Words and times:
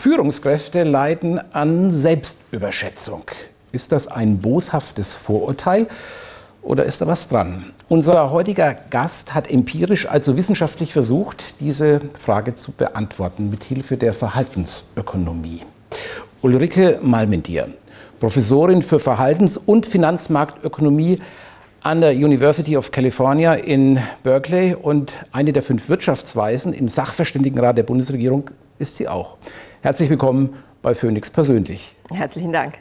Führungskräfte 0.00 0.82
leiden 0.82 1.38
an 1.52 1.92
Selbstüberschätzung. 1.92 3.24
Ist 3.70 3.92
das 3.92 4.08
ein 4.08 4.38
boshaftes 4.38 5.14
Vorurteil 5.14 5.88
oder 6.62 6.86
ist 6.86 7.02
da 7.02 7.06
was 7.06 7.28
dran? 7.28 7.66
Unser 7.90 8.30
heutiger 8.30 8.74
Gast 8.88 9.34
hat 9.34 9.50
empirisch, 9.50 10.08
also 10.08 10.38
wissenschaftlich 10.38 10.94
versucht, 10.94 11.60
diese 11.60 12.00
Frage 12.18 12.54
zu 12.54 12.72
beantworten 12.72 13.50
mit 13.50 13.62
Hilfe 13.62 13.98
der 13.98 14.14
Verhaltensökonomie. 14.14 15.60
Ulrike 16.40 16.98
Malmendier, 17.02 17.68
Professorin 18.20 18.80
für 18.80 18.98
Verhaltens- 18.98 19.58
und 19.58 19.84
Finanzmarktökonomie 19.84 21.20
an 21.82 22.00
der 22.00 22.12
University 22.12 22.74
of 22.74 22.90
California 22.90 23.52
in 23.52 23.98
Berkeley 24.22 24.74
und 24.74 25.12
eine 25.30 25.52
der 25.52 25.62
fünf 25.62 25.90
Wirtschaftsweisen 25.90 26.72
im 26.72 26.88
Sachverständigenrat 26.88 27.76
der 27.76 27.82
Bundesregierung 27.82 28.50
ist 28.78 28.96
sie 28.96 29.06
auch. 29.06 29.36
Herzlich 29.82 30.10
willkommen 30.10 30.62
bei 30.82 30.92
Phoenix 30.92 31.30
persönlich. 31.30 31.96
Herzlichen 32.12 32.52
Dank. 32.52 32.74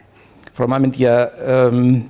Frau 0.53 0.67
Malmendier, 0.67 1.31
ähm, 1.45 2.09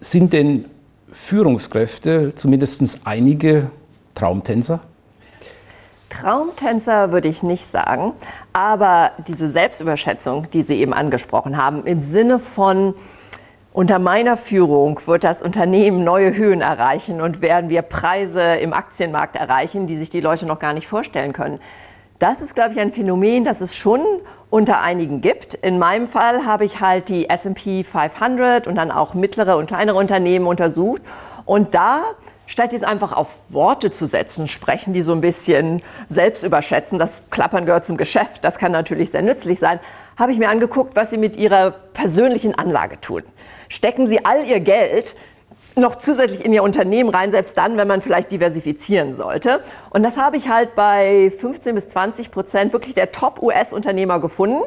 sind 0.00 0.32
denn 0.32 0.64
Führungskräfte 1.12 2.32
zumindest 2.36 3.00
einige 3.04 3.70
Traumtänzer? 4.14 4.80
Traumtänzer 6.08 7.12
würde 7.12 7.28
ich 7.28 7.42
nicht 7.42 7.66
sagen, 7.66 8.14
aber 8.54 9.10
diese 9.28 9.50
Selbstüberschätzung, 9.50 10.50
die 10.50 10.62
Sie 10.62 10.76
eben 10.76 10.94
angesprochen 10.94 11.58
haben, 11.58 11.84
im 11.84 12.00
Sinne 12.00 12.38
von 12.38 12.94
unter 13.74 13.98
meiner 13.98 14.38
Führung 14.38 14.98
wird 15.04 15.22
das 15.22 15.42
Unternehmen 15.42 16.02
neue 16.02 16.34
Höhen 16.34 16.62
erreichen 16.62 17.20
und 17.20 17.42
werden 17.42 17.68
wir 17.68 17.82
Preise 17.82 18.42
im 18.54 18.72
Aktienmarkt 18.72 19.36
erreichen, 19.36 19.86
die 19.86 19.96
sich 19.96 20.08
die 20.08 20.20
Leute 20.20 20.46
noch 20.46 20.58
gar 20.58 20.72
nicht 20.72 20.88
vorstellen 20.88 21.34
können. 21.34 21.60
Das 22.20 22.42
ist, 22.42 22.54
glaube 22.54 22.72
ich, 22.72 22.80
ein 22.80 22.92
Phänomen, 22.92 23.44
das 23.44 23.62
es 23.62 23.74
schon 23.74 24.02
unter 24.50 24.82
einigen 24.82 25.22
gibt. 25.22 25.54
In 25.54 25.78
meinem 25.78 26.06
Fall 26.06 26.44
habe 26.44 26.66
ich 26.66 26.78
halt 26.78 27.08
die 27.08 27.30
S&P 27.30 27.82
500 27.82 28.66
und 28.66 28.74
dann 28.74 28.90
auch 28.90 29.14
mittlere 29.14 29.56
und 29.56 29.68
kleinere 29.68 29.96
Unternehmen 29.96 30.46
untersucht. 30.46 31.00
Und 31.46 31.74
da 31.74 32.02
statt 32.44 32.74
jetzt 32.74 32.84
einfach 32.84 33.12
auf 33.12 33.28
Worte 33.48 33.90
zu 33.90 34.04
setzen, 34.04 34.48
sprechen 34.48 34.92
die 34.92 35.00
so 35.00 35.12
ein 35.12 35.22
bisschen 35.22 35.80
selbst 36.08 36.44
überschätzen. 36.44 36.98
Das 36.98 37.30
Klappern 37.30 37.64
gehört 37.64 37.86
zum 37.86 37.96
Geschäft, 37.96 38.44
das 38.44 38.58
kann 38.58 38.70
natürlich 38.70 39.12
sehr 39.12 39.22
nützlich 39.22 39.58
sein. 39.58 39.80
Habe 40.18 40.32
ich 40.32 40.38
mir 40.38 40.50
angeguckt, 40.50 40.96
was 40.96 41.08
sie 41.08 41.16
mit 41.16 41.38
ihrer 41.38 41.70
persönlichen 41.70 42.54
Anlage 42.54 43.00
tun. 43.00 43.22
Stecken 43.70 44.08
sie 44.08 44.26
all 44.26 44.44
ihr 44.44 44.60
Geld 44.60 45.14
noch 45.80 45.96
zusätzlich 45.96 46.44
in 46.44 46.52
ihr 46.52 46.62
Unternehmen 46.62 47.10
rein, 47.10 47.30
selbst 47.30 47.56
dann, 47.58 47.76
wenn 47.76 47.88
man 47.88 48.00
vielleicht 48.00 48.30
diversifizieren 48.30 49.12
sollte. 49.12 49.60
Und 49.90 50.02
das 50.02 50.16
habe 50.16 50.36
ich 50.36 50.48
halt 50.48 50.74
bei 50.74 51.30
15 51.30 51.74
bis 51.74 51.88
20 51.88 52.30
Prozent 52.30 52.72
wirklich 52.72 52.94
der 52.94 53.10
Top-US-Unternehmer 53.10 54.20
gefunden. 54.20 54.62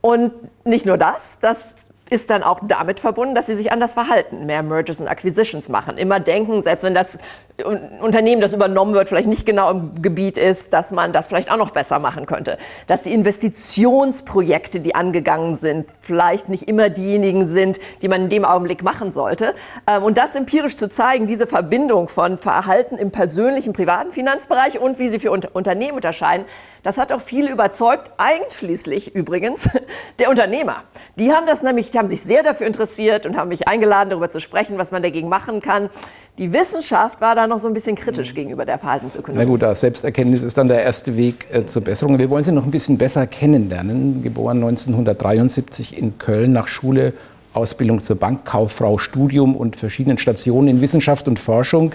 Und 0.00 0.32
nicht 0.64 0.86
nur 0.86 0.98
das, 0.98 1.38
das 1.40 1.74
ist 2.10 2.28
dann 2.28 2.42
auch 2.42 2.60
damit 2.62 3.00
verbunden, 3.00 3.34
dass 3.34 3.46
sie 3.46 3.54
sich 3.54 3.70
anders 3.70 3.94
verhalten, 3.94 4.44
mehr 4.44 4.62
Mergers 4.62 5.00
und 5.00 5.08
Acquisitions 5.08 5.68
machen, 5.68 5.96
immer 5.96 6.18
denken, 6.18 6.62
selbst 6.62 6.82
wenn 6.82 6.94
das 6.94 7.18
Unternehmen, 7.64 8.40
das 8.40 8.52
übernommen 8.52 8.94
wird, 8.94 9.08
vielleicht 9.08 9.28
nicht 9.28 9.46
genau 9.46 9.70
im 9.70 10.02
Gebiet 10.02 10.38
ist, 10.38 10.72
dass 10.72 10.92
man 10.92 11.12
das 11.12 11.28
vielleicht 11.28 11.50
auch 11.50 11.56
noch 11.56 11.70
besser 11.70 11.98
machen 11.98 12.26
könnte, 12.26 12.58
dass 12.86 13.02
die 13.02 13.12
Investitionsprojekte, 13.12 14.80
die 14.80 14.94
angegangen 14.94 15.56
sind, 15.56 15.90
vielleicht 16.00 16.48
nicht 16.48 16.68
immer 16.68 16.88
diejenigen 16.88 17.48
sind, 17.48 17.80
die 18.02 18.08
man 18.08 18.22
in 18.22 18.28
dem 18.28 18.44
Augenblick 18.44 18.82
machen 18.82 19.12
sollte. 19.12 19.54
Ähm, 19.86 20.02
und 20.02 20.18
das 20.18 20.34
empirisch 20.34 20.76
zu 20.76 20.88
zeigen, 20.88 21.26
diese 21.26 21.46
Verbindung 21.46 22.08
von 22.08 22.38
Verhalten 22.38 22.96
im 22.96 23.10
persönlichen, 23.10 23.72
privaten 23.72 24.12
Finanzbereich 24.12 24.78
und 24.78 24.98
wie 24.98 25.08
sie 25.08 25.18
für 25.18 25.30
Unternehmen 25.30 25.96
unterscheiden, 25.96 26.44
das 26.82 26.96
hat 26.96 27.12
auch 27.12 27.20
viele 27.20 27.50
überzeugt, 27.50 28.10
einschließlich 28.16 29.14
übrigens 29.14 29.68
der 30.18 30.30
Unternehmer. 30.30 30.84
Die 31.16 31.32
haben 31.32 31.46
das 31.46 31.62
nämlich, 31.62 31.90
die 31.90 31.98
haben 31.98 32.08
sich 32.08 32.22
sehr 32.22 32.42
dafür 32.42 32.66
interessiert 32.66 33.26
und 33.26 33.36
haben 33.36 33.48
mich 33.48 33.68
eingeladen, 33.68 34.10
darüber 34.10 34.30
zu 34.30 34.40
sprechen, 34.40 34.78
was 34.78 34.90
man 34.90 35.02
dagegen 35.02 35.28
machen 35.28 35.60
kann. 35.60 35.90
Die 36.38 36.52
Wissenschaft 36.54 37.20
war 37.20 37.34
da 37.34 37.46
noch 37.50 37.58
so 37.58 37.68
ein 37.68 37.74
bisschen 37.74 37.96
kritisch 37.96 38.34
gegenüber 38.34 38.64
der 38.64 38.78
Verhaltensökonomie. 38.78 39.44
Na 39.44 39.48
gut, 39.48 39.60
das 39.60 39.80
Selbsterkenntnis 39.80 40.42
ist 40.42 40.56
dann 40.56 40.68
der 40.68 40.82
erste 40.82 41.16
Weg 41.18 41.46
äh, 41.52 41.66
zur 41.66 41.82
Besserung. 41.82 42.18
Wir 42.18 42.30
wollen 42.30 42.44
Sie 42.44 42.52
noch 42.52 42.64
ein 42.64 42.70
bisschen 42.70 42.96
besser 42.96 43.26
kennenlernen. 43.26 44.22
Geboren 44.22 44.56
1973 44.58 45.98
in 45.98 46.16
Köln 46.16 46.52
nach 46.52 46.68
Schule, 46.68 47.12
Ausbildung 47.52 48.00
zur 48.00 48.16
Bankkauffrau, 48.16 48.96
Studium 48.96 49.54
und 49.54 49.76
verschiedenen 49.76 50.16
Stationen 50.16 50.68
in 50.68 50.80
Wissenschaft 50.80 51.28
und 51.28 51.38
Forschung, 51.38 51.92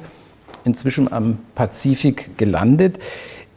inzwischen 0.65 1.11
am 1.11 1.39
Pazifik 1.55 2.37
gelandet. 2.37 2.99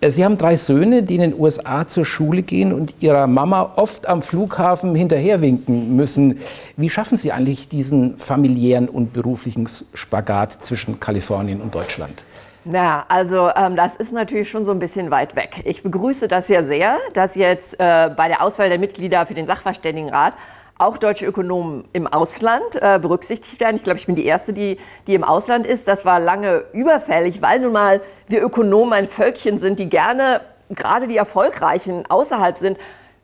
Äh, 0.00 0.10
Sie 0.10 0.24
haben 0.24 0.38
drei 0.38 0.56
Söhne, 0.56 1.02
die 1.02 1.16
in 1.16 1.20
den 1.20 1.38
USA 1.38 1.86
zur 1.86 2.04
Schule 2.04 2.42
gehen 2.42 2.72
und 2.72 2.94
ihrer 3.00 3.26
Mama 3.26 3.72
oft 3.76 4.06
am 4.06 4.22
Flughafen 4.22 4.94
hinterherwinken 4.94 5.96
müssen. 5.96 6.38
Wie 6.76 6.90
schaffen 6.90 7.18
Sie 7.18 7.32
eigentlich 7.32 7.68
diesen 7.68 8.18
familiären 8.18 8.88
und 8.88 9.12
beruflichen 9.12 9.68
Spagat 9.94 10.64
zwischen 10.64 11.00
Kalifornien 11.00 11.60
und 11.60 11.74
Deutschland? 11.74 12.24
Ja, 12.64 13.06
also 13.08 13.50
ähm, 13.56 13.76
das 13.76 13.96
ist 13.96 14.12
natürlich 14.12 14.50
schon 14.50 14.62
so 14.62 14.72
ein 14.72 14.78
bisschen 14.78 15.10
weit 15.10 15.36
weg. 15.36 15.62
Ich 15.64 15.82
begrüße 15.82 16.28
das 16.28 16.48
ja 16.48 16.62
sehr, 16.62 16.98
dass 17.14 17.34
jetzt 17.34 17.74
äh, 17.74 18.10
bei 18.14 18.28
der 18.28 18.42
Auswahl 18.42 18.68
der 18.68 18.78
Mitglieder 18.78 19.24
für 19.24 19.34
den 19.34 19.46
Sachverständigenrat 19.46 20.34
auch 20.78 20.96
deutsche 20.96 21.26
Ökonomen 21.26 21.84
im 21.92 22.06
Ausland 22.06 22.62
äh, 22.80 22.98
berücksichtigt 23.00 23.60
werden. 23.60 23.76
Ich 23.76 23.82
glaube, 23.82 23.98
ich 23.98 24.06
bin 24.06 24.14
die 24.14 24.24
Erste, 24.24 24.52
die, 24.52 24.78
die 25.06 25.14
im 25.14 25.24
Ausland 25.24 25.66
ist. 25.66 25.88
Das 25.88 26.04
war 26.04 26.20
lange 26.20 26.64
überfällig, 26.72 27.42
weil 27.42 27.60
nun 27.60 27.72
mal 27.72 28.00
wir 28.28 28.42
Ökonomen 28.42 28.92
ein 28.92 29.06
Völkchen 29.06 29.58
sind, 29.58 29.80
die 29.80 29.88
gerne, 29.88 30.40
gerade 30.70 31.08
die 31.08 31.16
Erfolgreichen, 31.16 32.04
außerhalb 32.08 32.56
sind 32.56 32.78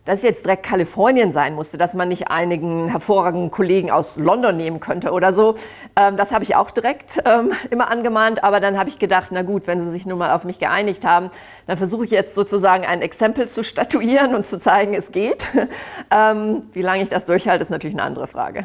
dass 0.05 0.23
jetzt 0.23 0.45
direkt 0.45 0.65
Kalifornien 0.65 1.33
sein 1.33 1.55
musste, 1.55 1.79
dass 1.79 1.95
man 1.95 2.09
nicht 2.09 2.29
einigen 2.29 2.89
hervorragenden 2.89 3.51
Kollegen 3.51 3.91
aus 3.91 4.19
London 4.19 4.57
nehmen 4.57 4.81
könnte 4.81 5.13
oder 5.13 5.33
so. 5.33 5.55
Ähm, 5.97 6.17
das 6.17 6.31
habe 6.31 6.45
ich 6.45 6.57
auch 6.57 6.71
direkt 6.71 7.23
ähm, 7.25 7.53
immer 7.71 7.91
angemahnt, 7.91 8.45
aber 8.45 8.61
dann 8.61 8.79
habe 8.79 8.91
ich 8.91 8.99
gedacht, 8.99 9.29
na 9.33 9.43
gut, 9.43 9.67
wenn 9.67 9.81
sie 9.81 9.91
sich 9.91 10.07
nun 10.07 10.19
mal 10.19 10.31
auf 10.31 10.45
mich 10.45 10.59
geeinigt 10.59 11.05
haben, 11.05 11.31
dann 11.67 11.79
versuche 11.79 12.05
ich 12.05 12.11
jetzt 12.11 12.35
sozusagen 12.35 12.85
ein 12.85 13.01
Exempel 13.01 13.49
zu 13.49 13.65
statuieren 13.65 14.35
und 14.35 14.45
zu 14.47 14.59
zeigen, 14.59 14.95
es 14.95 15.11
geht. 15.11 15.47
ähm, 16.11 16.63
wie 16.73 16.83
lange 16.83 17.03
ich 17.03 17.09
das 17.09 17.25
durchhalte, 17.25 17.63
ist 17.63 17.71
natürlich 17.71 17.97
eine 17.97 18.05
andere 18.05 18.27
Frage. 18.27 18.65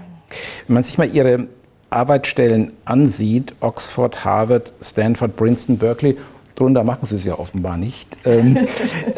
Wenn 0.68 0.74
man 0.74 0.84
sich 0.84 0.98
mal 0.98 1.10
Ihre 1.10 1.48
Arbeitsstellen 1.90 2.74
ansieht, 2.86 3.56
Oxford, 3.62 4.24
Harvard, 4.26 4.74
Stanford, 4.82 5.36
Princeton, 5.36 5.78
Berkeley, 5.78 6.18
darunter 6.56 6.84
machen 6.84 7.06
Sie 7.08 7.16
es 7.16 7.24
ja 7.24 7.40
offenbar 7.40 7.78
nicht. 7.78 8.16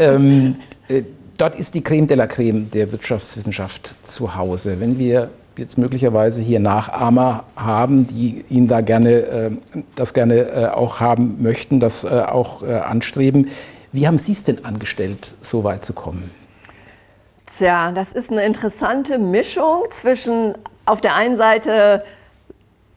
dort 1.41 1.55
ist 1.55 1.73
die 1.73 1.81
Creme 1.81 2.05
de 2.05 2.15
la 2.15 2.27
Creme 2.27 2.69
der 2.69 2.91
Wirtschaftswissenschaft 2.91 3.95
zu 4.03 4.35
Hause. 4.35 4.79
Wenn 4.79 4.99
wir 4.99 5.31
jetzt 5.57 5.75
möglicherweise 5.75 6.39
hier 6.39 6.59
Nachahmer 6.59 7.45
haben, 7.55 8.05
die 8.05 8.45
Ihnen 8.47 8.67
da 8.67 8.81
gerne, 8.81 9.09
äh, 9.09 9.51
das 9.95 10.13
gerne 10.13 10.35
äh, 10.35 10.67
auch 10.67 10.99
haben 10.99 11.41
möchten, 11.41 11.79
das 11.79 12.03
äh, 12.03 12.09
auch 12.09 12.61
äh, 12.61 12.75
anstreben. 12.75 13.49
Wie 13.91 14.07
haben 14.07 14.19
Sie 14.19 14.33
es 14.33 14.43
denn 14.43 14.63
angestellt, 14.63 15.33
so 15.41 15.63
weit 15.63 15.83
zu 15.83 15.93
kommen? 15.93 16.29
Tja, 17.47 17.91
das 17.91 18.13
ist 18.13 18.31
eine 18.31 18.45
interessante 18.45 19.17
Mischung 19.17 19.85
zwischen 19.89 20.53
auf 20.85 21.01
der 21.01 21.15
einen 21.15 21.37
Seite 21.37 22.03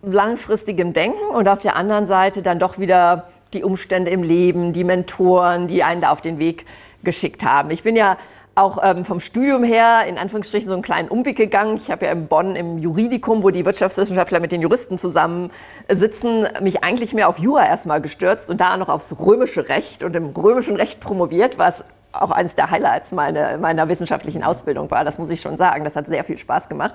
langfristigem 0.03 0.93
Denken 0.93 1.34
und 1.34 1.49
auf 1.49 1.60
der 1.60 1.77
anderen 1.77 2.06
Seite 2.06 2.43
dann 2.43 2.59
doch 2.59 2.78
wieder 2.78 3.27
die 3.54 3.65
Umstände 3.65 4.10
im 4.10 4.22
Leben, 4.22 4.75
die 4.75 4.84
Mentoren, 4.84 5.66
die 5.66 5.83
einen 5.83 6.03
da 6.03 6.10
auf 6.10 6.21
den 6.21 6.38
Weg 6.38 6.66
geschickt 7.04 7.44
haben. 7.44 7.70
Ich 7.70 7.82
bin 7.82 7.97
ja 7.97 8.16
auch 8.54 8.78
ähm, 8.82 9.04
vom 9.04 9.20
Studium 9.20 9.65
her 9.65 10.04
in 10.06 10.16
Anführungsstrichen 10.16 10.69
so 10.69 10.75
einen 10.75 10.82
kleinen 10.82 11.09
Umweg 11.09 11.37
gegangen. 11.37 11.76
Ich 11.76 11.91
habe 11.91 12.06
ja 12.06 12.12
in 12.12 12.28
Bonn 12.28 12.54
im 12.56 12.78
Juridikum, 12.78 13.42
wo 13.42 13.50
die 13.50 13.65
Wirtschaftswissenschaftler 13.65 14.41
mit 14.41 14.53
den 14.53 14.62
Juristen 14.62 14.97
zusammen 14.97 15.50
sitzen, 15.88 16.47
mich 16.60 16.84
eigentlich 16.84 17.15
mehr 17.15 17.28
auf 17.28 17.38
Jura 17.38 17.66
erstmal 17.66 18.01
gestürzt 18.01 18.51
und 18.51 18.60
da 18.60 18.77
noch 18.77 18.89
aufs 18.89 19.15
römische 19.18 19.68
Recht 19.68 20.03
und 20.03 20.15
im 20.15 20.30
römischen 20.30 20.77
Recht 20.77 21.01
promoviert, 21.01 21.59
was 21.59 21.84
auch 22.21 22.31
eines 22.31 22.55
der 22.55 22.71
Highlights 22.71 23.13
meine, 23.13 23.59
meiner 23.59 23.89
wissenschaftlichen 23.89 24.43
Ausbildung 24.43 24.91
war. 24.91 25.05
Das 25.05 25.19
muss 25.19 25.31
ich 25.31 25.41
schon 25.41 25.57
sagen. 25.57 25.84
Das 25.84 25.97
hat 25.97 26.07
sehr 26.07 26.25
viel 26.25 26.39
Spaß 26.39 26.69
gemacht. 26.69 26.95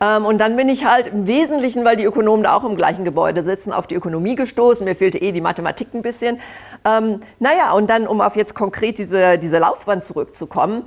Ähm, 0.00 0.24
und 0.24 0.38
dann 0.38 0.56
bin 0.56 0.68
ich 0.68 0.84
halt 0.84 1.06
im 1.06 1.26
Wesentlichen, 1.26 1.84
weil 1.84 1.96
die 1.96 2.04
Ökonomen 2.04 2.42
da 2.44 2.54
auch 2.54 2.64
im 2.64 2.76
gleichen 2.76 3.04
Gebäude 3.04 3.42
sitzen, 3.42 3.72
auf 3.72 3.86
die 3.86 3.94
Ökonomie 3.94 4.34
gestoßen. 4.34 4.84
Mir 4.84 4.96
fehlte 4.96 5.18
eh 5.18 5.32
die 5.32 5.40
Mathematik 5.40 5.94
ein 5.94 6.02
bisschen. 6.02 6.40
Ähm, 6.84 7.20
naja, 7.38 7.72
und 7.72 7.90
dann, 7.90 8.06
um 8.06 8.20
auf 8.20 8.36
jetzt 8.36 8.54
konkret 8.54 8.98
diese, 8.98 9.38
diese 9.38 9.58
Laufbahn 9.58 10.02
zurückzukommen, 10.02 10.84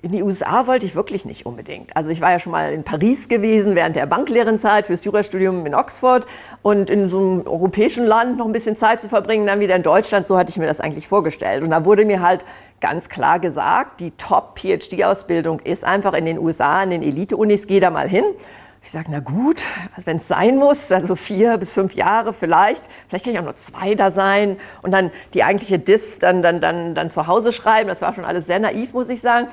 in 0.00 0.12
die 0.12 0.22
USA 0.22 0.68
wollte 0.68 0.86
ich 0.86 0.94
wirklich 0.94 1.24
nicht 1.24 1.44
unbedingt. 1.44 1.96
Also 1.96 2.10
ich 2.10 2.20
war 2.20 2.30
ja 2.30 2.38
schon 2.38 2.52
mal 2.52 2.72
in 2.72 2.84
Paris 2.84 3.28
gewesen 3.28 3.74
während 3.74 3.96
der 3.96 4.06
Banklehrenzeit 4.06 4.86
fürs 4.86 5.04
Jurastudium 5.04 5.66
in 5.66 5.74
Oxford 5.74 6.24
und 6.62 6.88
in 6.88 7.08
so 7.08 7.18
einem 7.18 7.46
europäischen 7.46 8.06
Land 8.06 8.38
noch 8.38 8.46
ein 8.46 8.52
bisschen 8.52 8.76
Zeit 8.76 9.00
zu 9.00 9.08
verbringen, 9.08 9.44
dann 9.46 9.58
wieder 9.58 9.74
in 9.74 9.82
Deutschland, 9.82 10.24
so 10.24 10.38
hatte 10.38 10.50
ich 10.50 10.56
mir 10.56 10.66
das 10.66 10.80
eigentlich 10.80 11.08
vorgestellt. 11.08 11.64
Und 11.64 11.70
da 11.70 11.84
wurde 11.84 12.04
mir 12.04 12.22
halt 12.22 12.44
ganz 12.80 13.08
klar 13.08 13.40
gesagt, 13.40 13.98
die 13.98 14.12
Top-PhD-Ausbildung 14.12 15.58
ist 15.60 15.84
einfach 15.84 16.14
in 16.14 16.26
den 16.26 16.38
USA, 16.38 16.80
in 16.84 16.90
den 16.90 17.02
Elite-Unis, 17.02 17.66
geh 17.66 17.80
da 17.80 17.90
mal 17.90 18.08
hin. 18.08 18.24
Ich 18.84 18.92
sage, 18.92 19.08
na 19.10 19.18
gut, 19.18 19.64
also 19.96 20.06
wenn 20.06 20.18
es 20.18 20.28
sein 20.28 20.56
muss, 20.56 20.92
also 20.92 21.16
vier 21.16 21.58
bis 21.58 21.72
fünf 21.72 21.94
Jahre 21.94 22.32
vielleicht, 22.32 22.88
vielleicht 23.08 23.24
kann 23.24 23.34
ich 23.34 23.40
auch 23.40 23.44
nur 23.44 23.56
zwei 23.56 23.96
da 23.96 24.12
sein 24.12 24.58
und 24.82 24.92
dann 24.92 25.10
die 25.34 25.42
eigentliche 25.42 25.80
Dis 25.80 26.20
dann, 26.20 26.40
dann, 26.42 26.60
dann, 26.60 26.94
dann 26.94 27.10
zu 27.10 27.26
Hause 27.26 27.52
schreiben. 27.52 27.88
Das 27.88 28.00
war 28.00 28.14
schon 28.14 28.24
alles 28.24 28.46
sehr 28.46 28.60
naiv, 28.60 28.94
muss 28.94 29.08
ich 29.08 29.20
sagen. 29.20 29.48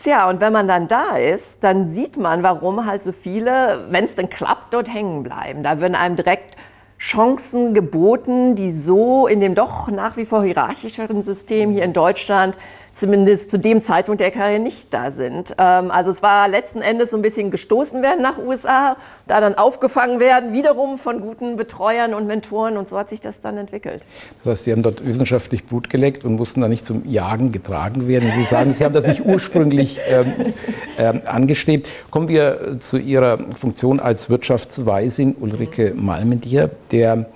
Tja, 0.00 0.28
und 0.30 0.40
wenn 0.40 0.54
man 0.54 0.68
dann 0.68 0.88
da 0.88 1.16
ist, 1.16 1.62
dann 1.62 1.86
sieht 1.86 2.16
man, 2.16 2.42
warum 2.42 2.86
halt 2.86 3.02
so 3.02 3.12
viele, 3.12 3.86
wenn 3.90 4.04
es 4.04 4.14
denn 4.14 4.30
klappt, 4.30 4.72
dort 4.72 4.92
hängen 4.92 5.22
bleiben. 5.22 5.62
Da 5.62 5.80
werden 5.80 5.94
einem 5.94 6.16
direkt 6.16 6.56
Chancen 6.98 7.74
geboten, 7.74 8.54
die 8.54 8.72
so 8.72 9.26
in 9.26 9.40
dem 9.40 9.54
doch 9.54 9.88
nach 9.90 10.16
wie 10.16 10.24
vor 10.24 10.44
hierarchischeren 10.44 11.22
System 11.22 11.70
hier 11.70 11.82
in 11.82 11.92
Deutschland 11.92 12.56
zumindest 12.92 13.50
zu 13.50 13.58
dem 13.58 13.80
Zeitpunkt 13.80 14.20
der 14.20 14.30
Karriere 14.30 14.60
nicht 14.60 14.92
da 14.92 15.10
sind. 15.10 15.54
Ähm, 15.58 15.90
also 15.90 16.10
es 16.10 16.22
war 16.22 16.48
letzten 16.48 16.80
Endes 16.80 17.10
so 17.10 17.16
ein 17.16 17.22
bisschen 17.22 17.50
gestoßen 17.50 18.02
werden 18.02 18.22
nach 18.22 18.38
USA, 18.38 18.96
da 19.26 19.40
dann 19.40 19.54
aufgefangen 19.54 20.20
werden, 20.20 20.52
wiederum 20.52 20.98
von 20.98 21.20
guten 21.20 21.56
Betreuern 21.56 22.14
und 22.14 22.26
Mentoren 22.26 22.76
und 22.76 22.88
so 22.88 22.98
hat 22.98 23.08
sich 23.08 23.20
das 23.20 23.40
dann 23.40 23.56
entwickelt. 23.56 24.06
Das 24.44 24.52
heißt, 24.52 24.64
Sie 24.64 24.72
haben 24.72 24.82
dort 24.82 25.04
wissenschaftlich 25.06 25.64
Blut 25.64 25.90
geleckt 25.90 26.24
und 26.24 26.36
mussten 26.36 26.60
da 26.60 26.68
nicht 26.68 26.84
zum 26.84 27.08
Jagen 27.08 27.52
getragen 27.52 28.08
werden. 28.08 28.30
Sie 28.36 28.44
sagen, 28.44 28.72
Sie 28.72 28.84
haben 28.84 28.94
das 28.94 29.06
nicht 29.06 29.24
ursprünglich 29.24 30.00
ähm, 30.08 30.54
ähm, 30.98 31.22
angestrebt. 31.24 31.88
Kommen 32.10 32.28
wir 32.28 32.76
zu 32.78 32.98
Ihrer 32.98 33.38
Funktion 33.54 34.00
als 34.00 34.28
Wirtschaftsweisin 34.28 35.36
Ulrike 35.40 35.92
Malmendier, 35.94 36.70
der 36.90 37.26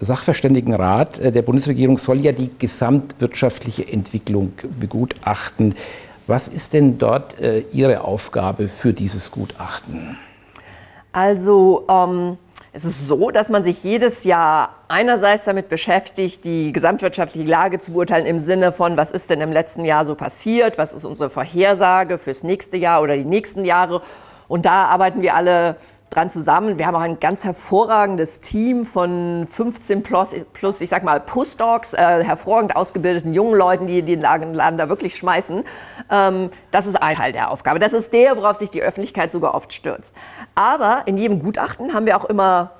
Sachverständigenrat 0.00 1.18
äh, 1.18 1.32
der 1.32 1.42
Bundesregierung 1.42 1.98
soll 1.98 2.20
ja 2.20 2.32
die 2.32 2.50
gesamtwirtschaftliche 2.58 3.86
Entwicklung 3.90 4.52
begutachten. 4.78 5.74
Was 6.26 6.46
ist 6.48 6.72
denn 6.72 6.98
dort 6.98 7.40
äh, 7.40 7.60
Ihre 7.72 8.02
Aufgabe 8.02 8.68
für 8.68 8.92
dieses 8.92 9.30
Gutachten? 9.30 10.18
Also 11.12 11.86
ähm, 11.88 12.36
es 12.72 12.84
ist 12.84 13.08
so, 13.08 13.30
dass 13.30 13.48
man 13.48 13.64
sich 13.64 13.82
jedes 13.82 14.24
Jahr 14.24 14.76
einerseits 14.88 15.46
damit 15.46 15.68
beschäftigt, 15.68 16.44
die 16.44 16.72
gesamtwirtschaftliche 16.72 17.48
Lage 17.48 17.78
zu 17.78 17.92
beurteilen 17.92 18.26
im 18.26 18.38
Sinne 18.38 18.72
von, 18.72 18.96
was 18.96 19.10
ist 19.10 19.30
denn 19.30 19.40
im 19.40 19.52
letzten 19.52 19.84
Jahr 19.84 20.04
so 20.04 20.14
passiert, 20.14 20.78
was 20.78 20.92
ist 20.92 21.04
unsere 21.04 21.30
Vorhersage 21.30 22.18
fürs 22.18 22.44
nächste 22.44 22.76
Jahr 22.76 23.02
oder 23.02 23.16
die 23.16 23.24
nächsten 23.24 23.64
Jahre. 23.64 24.02
Und 24.48 24.66
da 24.66 24.84
arbeiten 24.84 25.22
wir 25.22 25.34
alle 25.34 25.76
dran 26.10 26.30
zusammen. 26.30 26.78
Wir 26.78 26.86
haben 26.86 26.94
auch 26.94 27.00
ein 27.00 27.20
ganz 27.20 27.44
hervorragendes 27.44 28.40
Team 28.40 28.84
von 28.84 29.46
15 29.50 30.02
plus, 30.02 30.34
plus 30.52 30.80
ich 30.80 30.88
sag 30.88 31.02
mal, 31.02 31.20
Postdocs, 31.20 31.92
äh, 31.94 32.24
hervorragend 32.24 32.76
ausgebildeten 32.76 33.34
jungen 33.34 33.54
Leuten, 33.54 33.86
die 33.86 34.02
den 34.02 34.20
Laden, 34.20 34.78
da 34.78 34.88
wirklich 34.88 35.16
schmeißen. 35.16 35.64
Ähm, 36.10 36.50
das 36.70 36.86
ist 36.86 36.96
ein 36.96 37.16
Teil 37.16 37.32
der 37.32 37.50
Aufgabe. 37.50 37.78
Das 37.78 37.92
ist 37.92 38.12
der, 38.12 38.36
worauf 38.36 38.56
sich 38.56 38.70
die 38.70 38.82
Öffentlichkeit 38.82 39.32
sogar 39.32 39.54
oft 39.54 39.72
stürzt. 39.72 40.14
Aber 40.54 41.02
in 41.06 41.18
jedem 41.18 41.40
Gutachten 41.40 41.94
haben 41.94 42.06
wir 42.06 42.16
auch 42.16 42.24
immer 42.24 42.72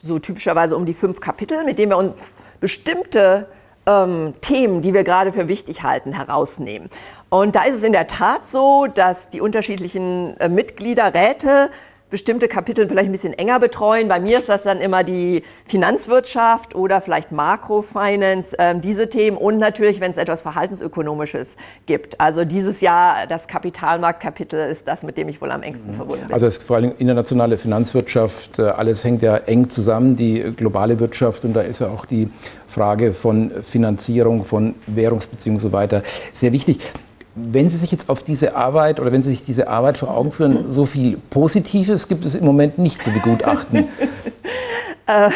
so 0.00 0.18
typischerweise 0.18 0.76
um 0.76 0.86
die 0.86 0.94
fünf 0.94 1.20
Kapitel, 1.20 1.64
mit 1.64 1.78
denen 1.78 1.90
wir 1.90 1.98
uns 1.98 2.12
bestimmte 2.60 3.48
ähm, 3.86 4.34
Themen, 4.40 4.82
die 4.82 4.94
wir 4.94 5.02
gerade 5.02 5.32
für 5.32 5.48
wichtig 5.48 5.82
halten, 5.82 6.12
herausnehmen. 6.12 6.90
Und 7.30 7.56
da 7.56 7.64
ist 7.64 7.76
es 7.76 7.82
in 7.82 7.92
der 7.92 8.06
Tat 8.06 8.46
so, 8.46 8.86
dass 8.86 9.28
die 9.28 9.40
unterschiedlichen 9.40 10.38
äh, 10.38 10.48
Mitgliederräte 10.48 11.70
bestimmte 12.10 12.48
Kapitel 12.48 12.88
vielleicht 12.88 13.08
ein 13.08 13.12
bisschen 13.12 13.32
enger 13.32 13.60
betreuen. 13.60 14.08
Bei 14.08 14.20
mir 14.20 14.38
ist 14.38 14.48
das 14.48 14.62
dann 14.62 14.80
immer 14.80 15.04
die 15.04 15.42
Finanzwirtschaft 15.64 16.74
oder 16.74 17.00
vielleicht 17.00 17.32
Makrofinance, 17.32 18.58
äh, 18.58 18.78
diese 18.78 19.08
Themen 19.08 19.36
und 19.36 19.58
natürlich, 19.58 20.00
wenn 20.00 20.10
es 20.10 20.16
etwas 20.16 20.42
Verhaltensökonomisches 20.42 21.56
gibt. 21.86 22.20
Also 22.20 22.44
dieses 22.44 22.80
Jahr 22.80 23.26
das 23.26 23.48
Kapitalmarktkapitel 23.48 24.70
ist 24.70 24.88
das, 24.88 25.02
mit 25.02 25.18
dem 25.18 25.28
ich 25.28 25.40
wohl 25.40 25.50
am 25.50 25.62
engsten 25.62 25.92
mhm. 25.92 25.96
verbunden 25.96 26.26
bin. 26.26 26.34
Also 26.34 26.46
es 26.46 26.58
ist 26.58 26.62
vor 26.64 26.76
allem 26.76 26.92
internationale 26.98 27.58
Finanzwirtschaft, 27.58 28.58
äh, 28.58 28.62
alles 28.62 29.04
hängt 29.04 29.22
ja 29.22 29.36
eng 29.36 29.68
zusammen, 29.68 30.16
die 30.16 30.40
globale 30.56 30.98
Wirtschaft 31.00 31.44
und 31.44 31.54
da 31.54 31.60
ist 31.60 31.80
ja 31.80 31.88
auch 31.88 32.06
die 32.06 32.28
Frage 32.66 33.12
von 33.12 33.62
Finanzierung, 33.62 34.44
von 34.44 34.74
Währungsbeziehungen 34.86 35.58
und 35.58 35.62
so 35.62 35.72
weiter 35.72 36.02
sehr 36.32 36.52
wichtig 36.52 36.80
wenn 37.50 37.70
Sie 37.70 37.76
sich 37.76 37.90
jetzt 37.92 38.08
auf 38.08 38.22
diese 38.22 38.54
Arbeit 38.54 39.00
oder 39.00 39.12
wenn 39.12 39.22
Sie 39.22 39.30
sich 39.30 39.44
diese 39.44 39.68
Arbeit 39.68 39.98
vor 39.98 40.10
Augen 40.10 40.32
führen, 40.32 40.70
so 40.70 40.86
viel 40.86 41.18
Positives 41.30 42.08
gibt 42.08 42.24
es 42.24 42.34
im 42.34 42.44
Moment 42.44 42.78
nicht 42.78 43.02
zu 43.02 43.10
begutachten. 43.10 43.88
äh, 45.06 45.30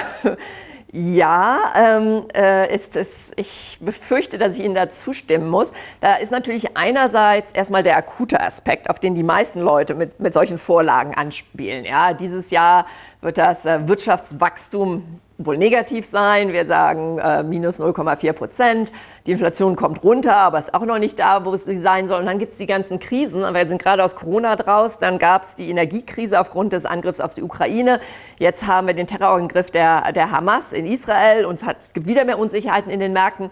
ja, 0.95 1.73
ähm, 1.75 2.27
äh, 2.35 2.75
ist 2.75 2.97
es, 2.97 3.33
ich 3.37 3.79
befürchte, 3.81 4.37
dass 4.37 4.59
ich 4.59 4.65
Ihnen 4.65 4.75
da 4.75 4.91
zustimmen 4.91 5.49
muss. 5.49 5.73
Da 6.03 6.17
ist 6.17 6.31
natürlich 6.31 6.77
einerseits 6.77 7.51
erstmal 7.53 7.83
der 7.83 7.97
akute 7.97 8.39
Aspekt, 8.41 8.91
auf 8.91 8.99
den 8.99 9.15
die 9.15 9.23
meisten 9.23 9.61
Leute 9.61 9.95
mit, 9.95 10.21
mit 10.21 10.35
solchen 10.35 10.59
Vorlagen 10.59 11.15
anspielen. 11.15 11.87
Ja, 11.87 12.13
dieses 12.13 12.51
Jahr 12.51 12.85
wird 13.23 13.39
das 13.39 13.65
äh, 13.65 13.89
Wirtschaftswachstum 13.89 15.21
wohl 15.47 15.59
negativ 15.59 16.07
sein. 16.07 16.53
Wir 16.53 16.67
sagen 16.67 17.19
äh, 17.19 17.43
minus 17.43 17.81
0,4 17.81 18.33
Prozent. 18.33 18.93
Die 19.27 19.33
Inflation 19.33 19.77
kommt 19.77 20.03
runter, 20.03 20.37
aber 20.37 20.59
ist 20.59 20.75
auch 20.75 20.85
noch 20.85 20.99
nicht 20.99 21.19
da, 21.19 21.45
wo 21.45 21.55
es 21.55 21.65
sein 21.65 22.09
soll. 22.09 22.21
Und 22.21 22.27
dann 22.27 22.39
gibt 22.39 22.53
es 22.53 22.59
die 22.59 22.67
ganzen 22.67 22.99
Krisen. 22.99 23.43
Wir 23.43 23.69
sind 23.69 23.83
gerade 23.83 24.05
aus 24.05 24.15
Corona 24.15 24.57
draus. 24.57 24.99
Dann 24.99 25.19
gab 25.19 25.43
es 25.43 25.55
die 25.55 25.71
Energiekrise 25.71 26.41
aufgrund 26.41 26.73
des 26.73 26.85
Angriffs 26.85 27.21
auf 27.21 27.35
die 27.35 27.43
Ukraine. 27.43 28.01
Jetzt 28.39 28.67
haben 28.67 28.87
wir 28.87 28.95
den 28.95 29.07
Terrorangriff 29.07 29.71
der, 29.71 30.13
der 30.13 30.31
Hamas 30.31 30.73
in 30.73 30.87
Israel 30.87 31.45
und 31.45 31.55
es, 31.55 31.65
hat, 31.65 31.77
es 31.81 31.93
gibt 31.93 32.07
wieder 32.07 32.25
mehr 32.25 32.39
Unsicherheiten 32.39 32.91
in 32.91 33.01
den 33.01 33.13
Märkten. 33.13 33.51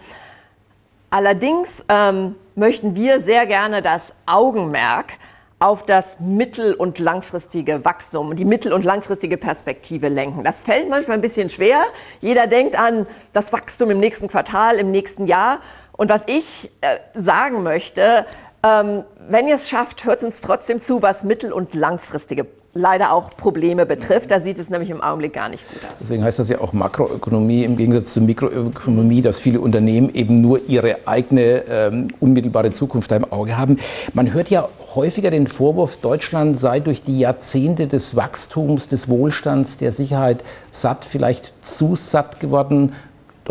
Allerdings 1.09 1.83
ähm, 1.89 2.35
möchten 2.55 2.95
wir 2.95 3.19
sehr 3.19 3.45
gerne 3.45 3.81
das 3.81 4.13
Augenmerk 4.25 5.13
auf 5.61 5.83
das 5.83 6.19
mittel- 6.19 6.73
und 6.73 6.97
langfristige 6.97 7.85
Wachstum, 7.85 8.35
die 8.35 8.45
mittel- 8.45 8.73
und 8.73 8.83
langfristige 8.83 9.37
Perspektive 9.37 10.09
lenken. 10.09 10.43
Das 10.43 10.59
fällt 10.59 10.89
manchmal 10.89 11.17
ein 11.17 11.21
bisschen 11.21 11.49
schwer. 11.49 11.83
Jeder 12.19 12.47
denkt 12.47 12.75
an 12.75 13.05
das 13.31 13.53
Wachstum 13.53 13.91
im 13.91 13.99
nächsten 13.99 14.27
Quartal, 14.27 14.77
im 14.77 14.89
nächsten 14.89 15.27
Jahr. 15.27 15.59
Und 15.91 16.09
was 16.09 16.23
ich 16.25 16.71
äh, 16.81 16.97
sagen 17.13 17.61
möchte, 17.61 18.25
ähm, 18.63 19.03
wenn 19.29 19.47
ihr 19.47 19.55
es 19.55 19.69
schafft, 19.69 20.03
hört 20.05 20.23
uns 20.23 20.41
trotzdem 20.41 20.79
zu, 20.79 21.03
was 21.03 21.23
mittel- 21.23 21.53
und 21.53 21.75
langfristige 21.75 22.47
leider 22.73 23.11
auch 23.11 23.31
Probleme 23.31 23.85
betrifft. 23.85 24.31
Da 24.31 24.39
sieht 24.39 24.59
es 24.59 24.69
nämlich 24.69 24.89
im 24.89 25.01
Augenblick 25.01 25.33
gar 25.33 25.49
nicht 25.49 25.67
gut 25.69 25.81
aus. 25.83 25.99
Deswegen 25.99 26.23
heißt 26.23 26.39
das 26.39 26.49
ja 26.49 26.61
auch 26.61 26.73
Makroökonomie 26.73 27.63
im 27.63 27.77
Gegensatz 27.77 28.13
zur 28.13 28.23
Mikroökonomie, 28.23 29.21
dass 29.21 29.39
viele 29.39 29.59
Unternehmen 29.59 30.13
eben 30.13 30.41
nur 30.41 30.61
ihre 30.67 31.07
eigene 31.07 31.63
ähm, 31.69 32.07
unmittelbare 32.19 32.71
Zukunft 32.71 33.11
im 33.11 33.31
Auge 33.31 33.57
haben. 33.57 33.77
Man 34.13 34.33
hört 34.33 34.49
ja 34.49 34.69
häufiger 34.95 35.31
den 35.31 35.47
Vorwurf, 35.47 35.97
Deutschland 35.97 36.59
sei 36.59 36.79
durch 36.79 37.03
die 37.03 37.19
Jahrzehnte 37.19 37.87
des 37.87 38.15
Wachstums, 38.15 38.87
des 38.87 39.09
Wohlstands, 39.09 39.77
der 39.77 39.91
Sicherheit 39.91 40.43
satt, 40.71 41.05
vielleicht 41.05 41.53
zu 41.61 41.95
satt 41.95 42.39
geworden. 42.39 42.93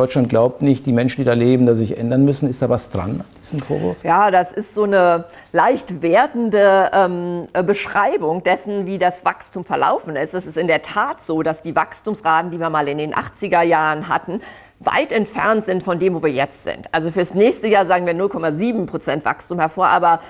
Deutschland 0.01 0.31
glaubt 0.31 0.63
nicht, 0.63 0.87
die 0.87 0.93
Menschen, 0.93 1.21
die 1.21 1.25
da 1.27 1.35
leben, 1.35 1.67
dass 1.67 1.77
sich 1.77 1.99
ändern 1.99 2.25
müssen. 2.25 2.49
Ist 2.49 2.63
da 2.63 2.71
was 2.71 2.89
dran 2.89 3.21
an 3.21 3.25
diesem 3.43 3.59
Vorwurf? 3.59 4.03
Ja, 4.03 4.31
das 4.31 4.51
ist 4.51 4.75
so 4.75 4.85
eine 4.85 5.25
leicht 5.53 6.01
wertende 6.01 6.91
ähm, 6.95 7.47
Beschreibung 7.67 8.43
dessen, 8.43 8.87
wie 8.87 8.97
das 8.97 9.27
Wachstum 9.27 9.63
verlaufen 9.63 10.17
ist. 10.17 10.33
Es 10.33 10.47
ist 10.47 10.57
in 10.57 10.69
der 10.69 10.81
Tat 10.81 11.23
so, 11.23 11.43
dass 11.43 11.61
die 11.61 11.77
Wachstumsraten, 11.77 12.51
die 12.51 12.59
wir 12.59 12.71
mal 12.71 12.89
in 12.89 12.97
den 12.97 13.15
80er 13.15 13.61
Jahren 13.61 14.09
hatten, 14.09 14.41
weit 14.79 15.13
entfernt 15.13 15.67
sind 15.67 15.83
von 15.83 15.99
dem, 15.99 16.15
wo 16.15 16.23
wir 16.23 16.33
jetzt 16.33 16.65
sind. 16.65 16.89
Also 16.93 17.11
fürs 17.11 17.35
nächste 17.35 17.69
Jahr 17.69 17.85
sagen 17.85 18.07
wir 18.07 18.15
0,7 18.15 18.87
Prozent 18.87 19.27
Wachstum 19.27 19.59
hervor, 19.59 19.89
aber 19.89 20.21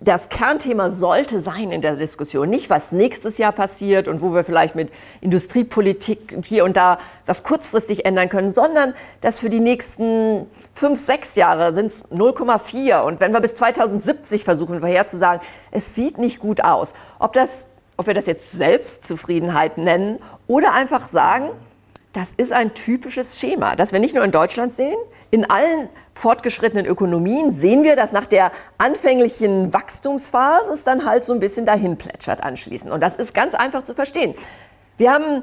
das 0.00 0.28
Kernthema 0.28 0.90
sollte 0.90 1.40
sein 1.40 1.72
in 1.72 1.80
der 1.80 1.96
Diskussion 1.96 2.48
nicht, 2.48 2.70
was 2.70 2.92
nächstes 2.92 3.36
Jahr 3.36 3.50
passiert 3.50 4.06
und 4.06 4.20
wo 4.20 4.32
wir 4.32 4.44
vielleicht 4.44 4.76
mit 4.76 4.92
Industriepolitik 5.20 6.38
hier 6.44 6.64
und 6.64 6.76
da 6.76 6.98
was 7.26 7.42
kurzfristig 7.42 8.04
ändern 8.04 8.28
können, 8.28 8.50
sondern 8.50 8.94
dass 9.20 9.40
für 9.40 9.48
die 9.48 9.58
nächsten 9.58 10.46
fünf, 10.72 11.00
sechs 11.00 11.34
Jahre 11.34 11.74
sind 11.74 11.86
es 11.86 12.04
0,4. 12.10 13.02
Und 13.02 13.18
wenn 13.18 13.32
wir 13.32 13.40
bis 13.40 13.54
2070 13.54 14.44
versuchen 14.44 14.78
vorherzusagen, 14.78 15.44
es 15.72 15.96
sieht 15.96 16.18
nicht 16.18 16.38
gut 16.38 16.62
aus, 16.62 16.94
ob, 17.18 17.32
das, 17.32 17.66
ob 17.96 18.06
wir 18.06 18.14
das 18.14 18.26
jetzt 18.26 18.52
Selbstzufriedenheit 18.52 19.78
nennen 19.78 20.18
oder 20.46 20.74
einfach 20.74 21.08
sagen, 21.08 21.50
das 22.12 22.32
ist 22.36 22.52
ein 22.52 22.74
typisches 22.74 23.38
Schema, 23.38 23.76
das 23.76 23.92
wir 23.92 24.00
nicht 24.00 24.14
nur 24.14 24.24
in 24.24 24.30
Deutschland 24.30 24.72
sehen, 24.72 24.96
in 25.30 25.48
allen 25.50 25.88
fortgeschrittenen 26.14 26.86
Ökonomien 26.86 27.54
sehen 27.54 27.84
wir, 27.84 27.96
dass 27.96 28.12
nach 28.12 28.26
der 28.26 28.50
anfänglichen 28.78 29.72
Wachstumsphase 29.72 30.72
es 30.72 30.84
dann 30.84 31.04
halt 31.04 31.22
so 31.22 31.32
ein 31.32 31.40
bisschen 31.40 31.64
dahin 31.66 31.96
plätschert 31.96 32.42
anschließend. 32.42 32.90
Und 32.90 33.00
das 33.00 33.14
ist 33.14 33.34
ganz 33.34 33.54
einfach 33.54 33.82
zu 33.82 33.94
verstehen. 33.94 34.34
Wir 34.96 35.12
haben 35.12 35.42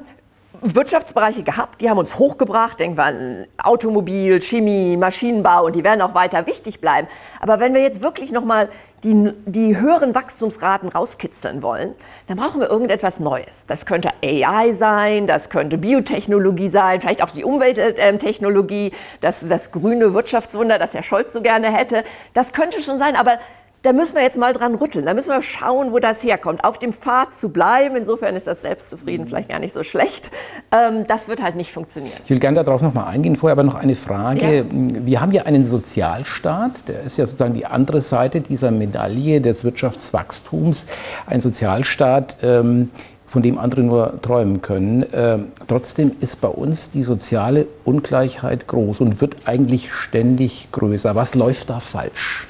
Wirtschaftsbereiche 0.62 1.42
gehabt, 1.42 1.80
die 1.80 1.90
haben 1.90 1.98
uns 1.98 2.18
hochgebracht, 2.18 2.80
denken 2.80 2.96
wir 2.96 3.04
an 3.04 3.46
Automobil, 3.62 4.40
Chemie, 4.40 4.96
Maschinenbau 4.96 5.66
und 5.66 5.76
die 5.76 5.84
werden 5.84 6.00
auch 6.02 6.14
weiter 6.14 6.46
wichtig 6.46 6.80
bleiben. 6.80 7.08
Aber 7.40 7.60
wenn 7.60 7.74
wir 7.74 7.82
jetzt 7.82 8.02
wirklich 8.02 8.32
nochmal 8.32 8.68
die, 9.04 9.32
die 9.44 9.78
höheren 9.78 10.14
Wachstumsraten 10.14 10.88
rauskitzeln 10.88 11.62
wollen, 11.62 11.94
dann 12.26 12.36
brauchen 12.36 12.60
wir 12.60 12.68
irgendetwas 12.68 13.20
Neues. 13.20 13.66
Das 13.66 13.86
könnte 13.86 14.10
AI 14.22 14.72
sein, 14.72 15.26
das 15.26 15.50
könnte 15.50 15.78
Biotechnologie 15.78 16.68
sein, 16.68 17.00
vielleicht 17.00 17.22
auch 17.22 17.30
die 17.30 17.44
Umwelttechnologie, 17.44 18.92
das, 19.20 19.46
das 19.48 19.70
grüne 19.70 20.14
Wirtschaftswunder, 20.14 20.78
das 20.78 20.94
Herr 20.94 21.02
Scholz 21.02 21.32
so 21.32 21.42
gerne 21.42 21.72
hätte. 21.72 22.04
Das 22.34 22.52
könnte 22.52 22.82
schon 22.82 22.98
sein, 22.98 23.16
aber 23.16 23.38
da 23.86 23.92
müssen 23.92 24.16
wir 24.16 24.22
jetzt 24.22 24.36
mal 24.36 24.52
dran 24.52 24.74
rütteln. 24.74 25.06
Da 25.06 25.14
müssen 25.14 25.28
wir 25.28 25.40
schauen, 25.42 25.92
wo 25.92 26.00
das 26.00 26.24
herkommt. 26.24 26.64
Auf 26.64 26.80
dem 26.80 26.92
Pfad 26.92 27.32
zu 27.32 27.50
bleiben, 27.50 27.94
insofern 27.94 28.34
ist 28.34 28.48
das 28.48 28.62
Selbstzufrieden 28.62 29.28
vielleicht 29.28 29.48
gar 29.48 29.60
nicht 29.60 29.72
so 29.72 29.84
schlecht. 29.84 30.32
Ähm, 30.72 31.06
das 31.06 31.28
wird 31.28 31.40
halt 31.40 31.54
nicht 31.54 31.70
funktionieren. 31.70 32.18
Ich 32.24 32.30
will 32.30 32.40
gerne 32.40 32.64
darauf 32.64 32.82
noch 32.82 32.94
mal 32.94 33.06
eingehen. 33.06 33.36
Vorher 33.36 33.52
aber 33.52 33.62
noch 33.62 33.76
eine 33.76 33.94
Frage. 33.94 34.56
Ja. 34.56 34.64
Wir 34.72 35.20
haben 35.20 35.30
ja 35.30 35.44
einen 35.44 35.66
Sozialstaat, 35.66 36.72
der 36.88 37.02
ist 37.02 37.16
ja 37.16 37.26
sozusagen 37.26 37.54
die 37.54 37.64
andere 37.64 38.00
Seite 38.00 38.40
dieser 38.40 38.72
Medaille 38.72 39.40
des 39.40 39.62
Wirtschaftswachstums. 39.62 40.86
Ein 41.26 41.40
Sozialstaat, 41.40 42.38
ähm, 42.42 42.90
von 43.28 43.42
dem 43.42 43.56
andere 43.56 43.82
nur 43.84 44.20
träumen 44.20 44.62
können. 44.62 45.04
Äh, 45.12 45.38
trotzdem 45.68 46.10
ist 46.18 46.40
bei 46.40 46.48
uns 46.48 46.90
die 46.90 47.04
soziale 47.04 47.68
Ungleichheit 47.84 48.66
groß 48.66 48.98
und 48.98 49.20
wird 49.20 49.36
eigentlich 49.44 49.92
ständig 49.92 50.70
größer. 50.72 51.14
Was 51.14 51.36
läuft 51.36 51.70
da 51.70 51.78
falsch? 51.78 52.46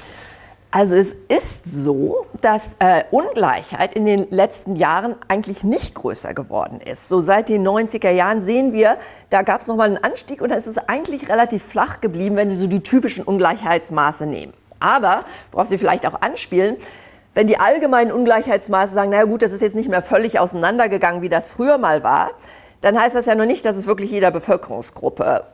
Also 0.79 0.95
es 0.95 1.17
ist 1.29 1.65
so, 1.65 2.27
dass 2.43 2.77
äh, 2.81 3.05
Ungleichheit 3.11 3.95
in 3.95 4.05
den 4.05 4.31
letzten 4.31 4.77
Jahren 4.77 5.15
eigentlich 5.27 5.65
nicht 5.65 5.95
größer 5.95 6.35
geworden 6.35 6.83
ist. 6.83 7.09
So 7.09 7.23
seit 7.23 7.49
den 7.49 7.67
90er 7.67 8.11
Jahren 8.11 8.43
sehen 8.43 8.75
wir, 8.75 8.99
da 9.31 9.41
gab 9.41 9.63
es 9.63 9.69
nochmal 9.69 9.89
einen 9.89 10.05
Anstieg 10.05 10.43
und 10.43 10.51
dann 10.51 10.59
ist 10.59 10.67
es 10.67 10.77
eigentlich 10.77 11.31
relativ 11.31 11.63
flach 11.63 12.03
geblieben, 12.03 12.37
wenn 12.37 12.51
Sie 12.51 12.59
so 12.59 12.67
die 12.67 12.83
typischen 12.83 13.25
Ungleichheitsmaße 13.25 14.27
nehmen. 14.27 14.53
Aber, 14.79 15.25
worauf 15.51 15.67
Sie 15.67 15.79
vielleicht 15.79 16.07
auch 16.07 16.21
anspielen, 16.21 16.77
wenn 17.33 17.47
die 17.47 17.57
allgemeinen 17.57 18.13
Ungleichheitsmaße 18.13 18.93
sagen, 18.93 19.13
naja 19.13 19.25
gut, 19.25 19.41
das 19.41 19.53
ist 19.53 19.63
jetzt 19.63 19.77
nicht 19.77 19.89
mehr 19.89 20.03
völlig 20.03 20.39
auseinandergegangen, 20.39 21.23
wie 21.23 21.31
das 21.31 21.51
früher 21.51 21.79
mal 21.79 22.03
war, 22.03 22.33
dann 22.81 22.99
heißt 22.99 23.15
das 23.15 23.27
ja 23.27 23.35
noch 23.35 23.47
nicht, 23.47 23.65
dass 23.65 23.77
es 23.77 23.87
wirklich 23.87 24.11
jeder 24.11 24.31
Bevölkerungsgruppe 24.31 25.45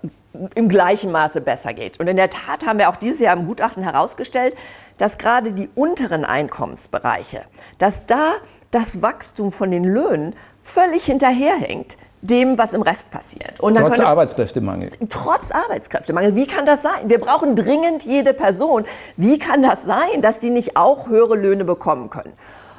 im 0.54 0.68
gleichen 0.68 1.12
Maße 1.12 1.40
besser 1.40 1.74
geht. 1.74 2.00
Und 2.00 2.08
in 2.08 2.16
der 2.16 2.30
Tat 2.30 2.66
haben 2.66 2.78
wir 2.78 2.88
auch 2.88 2.96
dieses 2.96 3.20
Jahr 3.20 3.36
im 3.36 3.46
Gutachten 3.46 3.82
herausgestellt, 3.82 4.54
dass 4.98 5.18
gerade 5.18 5.52
die 5.52 5.68
unteren 5.74 6.24
Einkommensbereiche, 6.24 7.42
dass 7.78 8.06
da 8.06 8.34
das 8.70 9.02
Wachstum 9.02 9.52
von 9.52 9.70
den 9.70 9.84
Löhnen 9.84 10.34
völlig 10.62 11.04
hinterherhängt 11.04 11.96
dem, 12.22 12.56
was 12.56 12.72
im 12.72 12.82
Rest 12.82 13.10
passiert. 13.10 13.58
Und 13.60 13.74
trotz 13.74 13.90
könnte, 13.90 14.06
Arbeitskräftemangel. 14.06 14.90
Trotz 15.08 15.50
Arbeitskräftemangel. 15.50 16.36
Wie 16.36 16.46
kann 16.46 16.66
das 16.66 16.82
sein? 16.82 17.08
Wir 17.08 17.18
brauchen 17.18 17.56
dringend 17.56 18.04
jede 18.04 18.32
Person. 18.32 18.84
Wie 19.16 19.38
kann 19.38 19.62
das 19.62 19.84
sein, 19.84 20.22
dass 20.22 20.38
die 20.38 20.50
nicht 20.50 20.76
auch 20.76 21.08
höhere 21.08 21.34
Löhne 21.34 21.64
bekommen 21.64 22.10
können? 22.10 22.32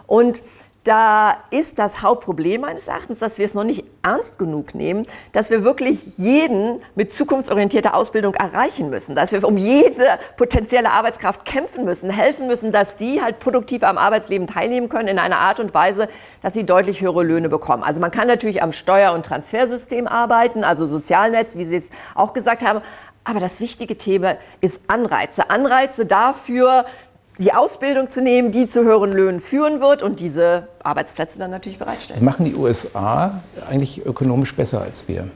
Und 0.08 0.42
da 0.84 1.38
ist 1.50 1.80
das 1.80 2.02
Hauptproblem 2.02 2.62
meines 2.62 2.88
Erachtens, 2.88 3.20
dass 3.20 3.38
wir 3.38 3.46
es 3.46 3.54
noch 3.54 3.64
nicht 3.64 3.86
ernst 4.04 4.38
genug 4.38 4.76
nehmen, 4.76 5.06
dass 5.32 5.50
wir 5.50 5.64
wirklich 5.64 6.18
jeden 6.18 6.82
mit 6.96 7.14
zukunftsorientierter 7.14 7.96
Ausbildung 7.96 8.34
erreichen 8.34 8.90
müssen, 8.90 9.16
dass 9.16 9.32
wir 9.32 9.48
um 9.48 9.56
jede 9.56 10.20
potenzielle 10.36 10.92
Arbeitskraft 10.92 11.46
kämpfen 11.46 11.86
müssen, 11.86 12.10
helfen 12.10 12.48
müssen, 12.48 12.74
dass 12.74 12.98
die 12.98 13.22
halt 13.22 13.40
produktiv 13.40 13.84
am 13.84 13.98
Arbeitsleben 13.98 14.46
teilnehmen 14.46 14.90
können 14.90 15.08
in 15.08 15.20
einer 15.20 15.40
Art 15.40 15.62
und 15.62 15.74
Weise, 15.74 16.10
dass 16.42 16.54
sie 16.54 16.66
deutlich 16.66 17.00
höhere 17.00 17.24
Löhne 17.24 17.48
bekommen. 17.48 17.84
Also 17.84 18.02
man 18.02 18.12
kann 18.12 18.28
natürlich 18.28 18.62
am 18.62 18.74
Steuer- 18.74 19.14
und 19.14 19.26
Transfersystem 19.26 20.06
arbeiten, 20.08 20.66
also 20.66 20.86
Sozialnetz, 20.86 21.56
wie 21.56 21.64
Sie 21.64 21.78
es 21.78 21.90
auch 22.14 22.34
gesagt 22.34 22.62
haben, 22.66 22.82
aber 23.26 23.40
das 23.40 23.62
wichtige 23.62 23.98
Thema 23.98 24.36
ist 24.60 24.82
Anreize. 24.90 25.50
Anreize 25.50 26.06
dafür, 26.06 26.86
die 27.40 27.54
Ausbildung 27.54 28.10
zu 28.10 28.22
nehmen, 28.22 28.52
die 28.52 28.68
zu 28.68 28.84
höheren 28.84 29.12
Löhnen 29.12 29.40
führen 29.40 29.80
wird 29.80 30.02
und 30.04 30.20
diese 30.20 30.68
Arbeitsplätze 30.84 31.40
dann 31.40 31.52
natürlich 31.52 31.80
bereitstellen. 31.80 32.24
Machen 32.24 32.46
die 32.46 32.56
USA 32.56 33.42
eigentlich 33.68 34.06
ökonomisch 34.06 34.56
besser 34.56 34.82
als 34.82 35.08
wir? 35.08 35.28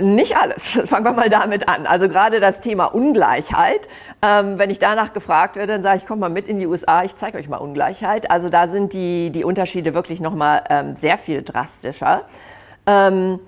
Nicht 0.00 0.36
alles. 0.36 0.78
Fangen 0.86 1.04
wir 1.04 1.12
mal 1.12 1.28
damit 1.28 1.68
an. 1.68 1.86
Also 1.86 2.08
gerade 2.08 2.38
das 2.38 2.60
Thema 2.60 2.86
Ungleichheit. 2.86 3.88
Ähm, 4.22 4.58
wenn 4.58 4.70
ich 4.70 4.78
danach 4.78 5.12
gefragt 5.12 5.56
werde, 5.56 5.72
dann 5.72 5.82
sage 5.82 5.98
ich, 5.98 6.06
kommt 6.06 6.20
mal 6.20 6.30
mit 6.30 6.46
in 6.46 6.58
die 6.58 6.66
USA, 6.66 7.02
ich 7.02 7.16
zeige 7.16 7.36
euch 7.36 7.48
mal 7.48 7.56
Ungleichheit. 7.56 8.30
Also 8.30 8.48
da 8.48 8.68
sind 8.68 8.92
die, 8.92 9.30
die 9.30 9.44
Unterschiede 9.44 9.92
wirklich 9.92 10.20
nochmal 10.20 10.62
ähm, 10.70 10.94
sehr 10.94 11.18
viel 11.18 11.42
drastischer. 11.42 12.22
Ähm, 12.86 13.40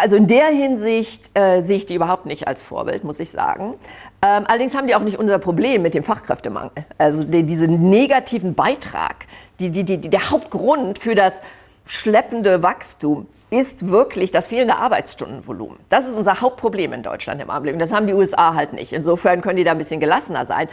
also 0.00 0.16
in 0.16 0.26
der 0.26 0.46
Hinsicht 0.46 1.36
äh, 1.36 1.60
sehe 1.62 1.76
ich 1.76 1.86
die 1.86 1.94
überhaupt 1.94 2.26
nicht 2.26 2.48
als 2.48 2.62
Vorbild, 2.62 3.04
muss 3.04 3.20
ich 3.20 3.30
sagen. 3.30 3.74
Ähm, 4.22 4.44
allerdings 4.46 4.74
haben 4.74 4.86
die 4.86 4.94
auch 4.94 5.00
nicht 5.00 5.18
unser 5.18 5.38
Problem 5.38 5.82
mit 5.82 5.94
dem 5.94 6.02
Fachkräftemangel. 6.02 6.70
Also 6.98 7.24
die, 7.24 7.44
diesen 7.44 7.90
negativen 7.90 8.54
Beitrag, 8.54 9.26
die, 9.60 9.70
die, 9.70 9.84
die, 9.84 9.98
der 9.98 10.30
Hauptgrund 10.30 10.98
für 10.98 11.14
das 11.14 11.40
schleppende 11.86 12.62
Wachstum 12.62 13.26
ist 13.50 13.88
wirklich 13.88 14.30
das 14.30 14.48
fehlende 14.48 14.76
Arbeitsstundenvolumen. 14.76 15.78
Das 15.88 16.06
ist 16.06 16.16
unser 16.16 16.40
Hauptproblem 16.40 16.92
in 16.92 17.02
Deutschland 17.02 17.42
im 17.42 17.50
Augenblick. 17.50 17.78
Das 17.78 17.92
haben 17.92 18.06
die 18.06 18.14
USA 18.14 18.54
halt 18.54 18.72
nicht. 18.72 18.92
Insofern 18.92 19.40
können 19.40 19.56
die 19.56 19.64
da 19.64 19.72
ein 19.72 19.78
bisschen 19.78 20.00
gelassener 20.00 20.44
sein. 20.44 20.68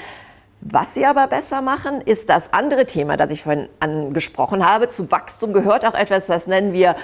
Was 0.61 0.93
sie 0.93 1.05
aber 1.05 1.27
besser 1.27 1.61
machen, 1.61 2.01
ist 2.01 2.29
das 2.29 2.51
andere 2.53 2.85
Thema, 2.85 3.17
das 3.17 3.31
ich 3.31 3.43
vorhin 3.43 3.69
angesprochen 3.79 4.67
habe. 4.67 4.89
Zu 4.89 5.11
Wachstum 5.11 5.53
gehört 5.53 5.85
auch 5.85 5.93
etwas, 5.93 6.27
das 6.27 6.47
nennen 6.47 6.73
wir 6.73 6.95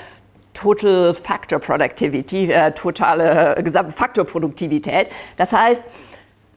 Total 0.53 1.13
Factor 1.13 1.59
Productivity, 1.59 2.51
äh, 2.51 2.71
totale 2.71 3.55
äh, 3.55 3.63
Gesamtfaktorproduktivität. 3.63 5.09
Das 5.37 5.51
heißt, 5.51 5.81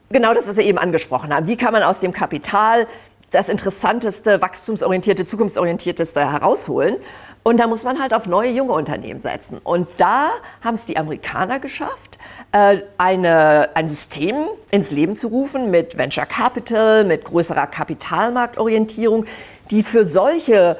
genau 0.09 0.33
das, 0.33 0.47
was 0.47 0.57
wir 0.57 0.65
eben 0.65 0.77
angesprochen 0.77 1.33
haben. 1.33 1.47
Wie 1.47 1.57
kann 1.57 1.73
man 1.73 1.83
aus 1.83 1.99
dem 1.99 2.11
Kapital 2.11 2.87
das 3.31 3.49
interessanteste, 3.49 4.41
wachstumsorientierte, 4.41 5.25
zukunftsorientierteste 5.25 6.31
herausholen? 6.31 6.97
Und 7.43 7.61
da 7.61 7.67
muss 7.67 7.83
man 7.85 8.01
halt 8.01 8.13
auf 8.13 8.27
neue, 8.27 8.49
junge 8.51 8.73
Unternehmen 8.73 9.21
setzen. 9.21 9.59
Und 9.63 9.87
da 9.97 10.31
haben 10.61 10.73
es 10.73 10.85
die 10.85 10.97
Amerikaner 10.97 11.59
geschafft, 11.59 12.17
äh, 12.51 12.79
eine, 12.97 13.69
ein 13.73 13.87
System 13.87 14.35
ins 14.69 14.91
Leben 14.91 15.15
zu 15.15 15.29
rufen 15.29 15.71
mit 15.71 15.97
Venture 15.97 16.25
Capital, 16.25 17.05
mit 17.05 17.23
größerer 17.23 17.67
Kapitalmarktorientierung, 17.67 19.25
die 19.71 19.81
für 19.83 20.05
solche 20.05 20.77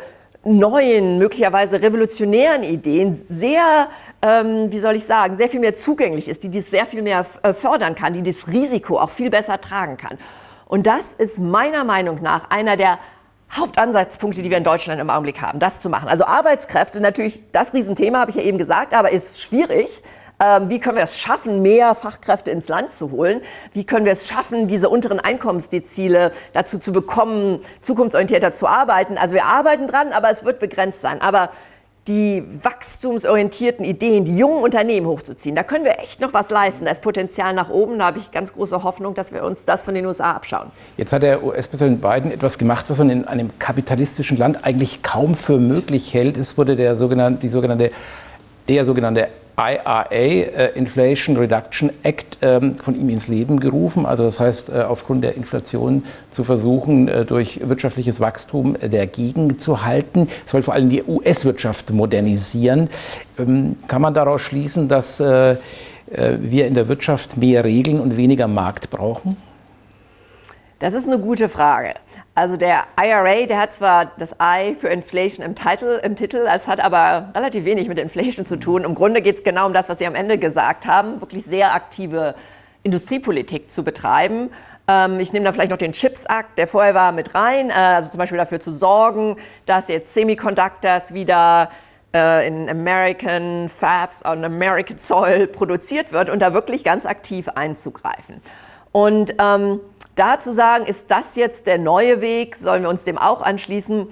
neuen, 0.48 1.18
möglicherweise 1.18 1.82
revolutionären 1.82 2.64
Ideen 2.64 3.22
sehr, 3.30 3.90
ähm, 4.22 4.72
wie 4.72 4.80
soll 4.80 4.96
ich 4.96 5.06
sagen, 5.06 5.36
sehr 5.36 5.50
viel 5.50 5.60
mehr 5.60 5.76
zugänglich 5.76 6.28
ist, 6.28 6.44
die 6.44 6.50
dies 6.50 6.70
sehr 6.70 6.86
viel 6.86 7.02
mehr 7.02 7.26
äh, 7.44 7.54
fördern 7.54 7.96
kann, 7.96 8.14
die 8.14 8.24
das 8.24 8.48
Risiko 8.48 9.00
auch 9.00 9.10
viel 9.10 9.30
besser 9.30 9.60
tragen 9.60 9.98
kann. 9.98 10.18
Und 10.66 10.88
das 10.88 11.14
ist 11.14 11.40
meiner 11.40 11.84
Meinung 11.84 12.22
nach 12.22 12.50
einer 12.50 12.78
der 12.78 13.00
Hauptansatzpunkte, 13.52 14.42
die 14.42 14.50
wir 14.50 14.58
in 14.58 14.64
Deutschland 14.64 15.00
im 15.00 15.10
Augenblick 15.10 15.42
haben, 15.42 15.60
das 15.60 15.80
zu 15.80 15.90
machen. 15.90 16.10
Also 16.10 16.26
Arbeitskräfte, 16.26 17.00
natürlich 17.00 17.44
das 17.52 17.74
Riesenthema, 17.74 18.20
habe 18.20 18.32
ich 18.32 18.38
ja 18.38 18.44
eben 18.44 18.58
gesagt, 18.58 18.94
aber 18.94 19.12
ist 19.12 19.42
schwierig. 19.42 20.02
Ähm, 20.40 20.70
wie 20.70 20.80
können 20.80 20.98
wir 20.98 21.04
es 21.04 21.20
schaffen, 21.20 21.62
mehr 21.62 21.96
Fachkräfte 21.96 22.52
ins 22.52 22.68
Land 22.68 22.92
zu 22.92 23.12
holen? 23.12 23.42
Wie 23.74 23.86
können 23.86 24.06
wir 24.06 24.12
es 24.12 24.28
schaffen, 24.28 24.68
diese 24.68 24.90
unteren 24.90 25.20
Einkommensdezile 25.20 26.32
dazu 26.54 26.78
zu 26.78 26.92
bekommen, 26.92 27.60
zukunftsorientierter 27.82 28.52
zu 28.52 28.68
arbeiten? 28.68 29.18
Also 29.18 29.34
wir 29.34 29.46
arbeiten 29.46 29.88
dran, 29.88 30.12
aber 30.12 30.30
es 30.30 30.46
wird 30.46 30.60
begrenzt 30.60 31.02
sein. 31.02 31.22
Aber 31.22 31.50
die 32.08 32.44
wachstumsorientierten 32.64 33.84
Ideen, 33.84 34.26
die 34.26 34.38
jungen 34.38 34.64
Unternehmen 34.64 35.08
hochzuziehen, 35.08 35.56
da 35.56 35.64
können 35.64 35.84
wir 35.84 36.00
echt 36.00 36.22
noch 36.22 36.34
was 36.34 36.50
leisten. 36.52 36.86
Da 36.86 36.92
ist 36.92 37.02
Potenzial 37.02 37.54
nach 37.54 37.70
oben. 37.70 37.98
Da 37.98 38.06
habe 38.06 38.20
ich 38.20 38.32
ganz 38.32 38.54
große 38.54 38.84
Hoffnung, 38.84 39.16
dass 39.16 39.34
wir 39.34 39.44
uns 39.44 39.66
das 39.66 39.84
von 39.84 39.96
den 39.96 40.06
USA 40.06 40.32
abschauen. 40.32 40.68
Jetzt 40.98 41.12
hat 41.12 41.24
der 41.24 41.44
US-Präsident 41.44 42.00
Biden 42.00 42.32
etwas 42.32 42.60
gemacht, 42.60 42.86
was 42.90 43.00
man 43.00 43.10
in 43.10 43.26
einem 43.26 43.58
kapitalistischen 43.58 44.38
Land 44.38 44.64
eigentlich 44.64 45.02
kaum 45.02 45.36
für 45.36 45.58
möglich 45.58 46.14
hält. 46.14 46.38
Es 46.38 46.58
wurde 46.58 46.76
der 46.76 46.96
sogenannte, 46.96 47.42
die 47.42 47.50
sogenannte, 47.50 47.90
der 48.70 48.86
sogenannte 48.86 49.30
IRA, 49.60 50.04
äh, 50.12 50.78
Inflation 50.78 51.36
Reduction 51.36 51.92
Act, 52.04 52.38
ähm, 52.44 52.76
von 52.78 52.96
ihm 52.96 53.10
ins 53.10 53.28
Leben 53.28 53.60
gerufen. 53.60 54.06
Also 54.06 54.24
das 54.24 54.40
heißt, 54.40 54.70
äh, 54.70 54.82
aufgrund 54.82 55.24
der 55.24 55.36
Inflation 55.36 56.04
zu 56.30 56.44
versuchen, 56.44 57.08
äh, 57.08 57.26
durch 57.26 57.60
wirtschaftliches 57.68 58.20
Wachstum 58.20 58.78
dagegen 58.80 59.58
zu 59.58 59.84
halten. 59.84 60.28
Es 60.46 60.52
soll 60.52 60.62
vor 60.62 60.76
allem 60.76 60.90
die 60.90 61.04
US-Wirtschaft 61.04 61.92
modernisieren. 61.92 62.90
Ähm, 63.40 63.78
kann 63.88 64.04
man 64.04 64.14
daraus 64.14 64.42
schließen, 64.42 64.88
dass 64.88 65.20
wir 65.20 66.68
in 66.68 66.74
der 66.74 66.88
Wirtschaft 66.88 67.36
mehr 67.36 67.66
Regeln 67.66 68.00
und 68.00 68.16
weniger 68.16 68.48
Markt 68.48 68.90
brauchen? 68.90 69.36
Das 70.80 70.94
ist 70.94 71.08
eine 71.08 71.20
gute 71.20 71.50
Frage. 71.50 71.96
Also 72.38 72.56
der 72.56 72.84
IRA, 73.02 73.48
der 73.48 73.60
hat 73.60 73.74
zwar 73.74 74.12
das 74.20 74.36
I 74.40 74.76
für 74.76 74.90
Inflation 74.90 75.44
im 75.44 75.56
Titel, 75.56 76.00
im 76.04 76.16
Titel, 76.16 76.46
es 76.48 76.68
hat 76.68 76.80
aber 76.80 77.32
relativ 77.34 77.66
wenig 77.66 77.88
mit 77.88 77.98
Inflation 77.98 78.46
zu 78.46 78.60
tun. 78.60 78.84
Im 78.84 78.94
Grunde 78.94 79.24
geht 79.24 79.38
es 79.38 79.44
genau 79.44 79.66
um 79.66 79.74
das, 79.74 79.90
was 79.90 79.98
Sie 79.98 80.06
am 80.06 80.14
Ende 80.14 80.38
gesagt 80.38 80.86
haben, 80.86 81.20
wirklich 81.20 81.46
sehr 81.46 81.74
aktive 81.74 82.36
Industriepolitik 82.84 83.72
zu 83.72 83.84
betreiben. 83.84 84.52
Ähm, 84.88 85.20
ich 85.20 85.34
nehme 85.34 85.46
da 85.46 85.52
vielleicht 85.52 85.72
noch 85.72 85.80
den 85.80 85.94
Chips 85.94 86.26
Act, 86.26 86.60
der 86.60 86.68
vorher 86.68 86.94
war, 86.94 87.12
mit 87.12 87.34
rein, 87.34 87.72
äh, 87.72 87.74
also 87.74 88.12
zum 88.12 88.20
Beispiel 88.20 88.38
dafür 88.38 88.60
zu 88.60 88.70
sorgen, 88.70 89.38
dass 89.66 89.88
jetzt 89.88 90.14
Semiconductors 90.14 91.16
wieder 91.16 91.72
äh, 92.14 92.48
in 92.48 92.70
American 92.70 93.68
Fabs 93.68 94.24
on 94.24 94.46
American 94.46 95.00
Soil 95.00 95.48
produziert 95.48 96.12
wird 96.12 96.30
und 96.30 96.44
da 96.44 96.54
wirklich 96.54 96.84
ganz 96.84 97.08
aktiv 97.08 97.50
einzugreifen. 97.50 98.44
Und 98.92 99.34
ähm, 99.40 99.80
da 100.18 100.40
zu 100.40 100.54
sagen, 100.54 100.86
ist 100.86 101.12
das 101.12 101.36
jetzt 101.36 101.68
der 101.68 101.78
neue 101.78 102.22
Weg, 102.22 102.56
sollen 102.56 102.84
wir 102.84 102.90
uns 102.90 103.04
dem 103.04 103.18
auch 103.18 103.42
anschließen? 103.42 104.08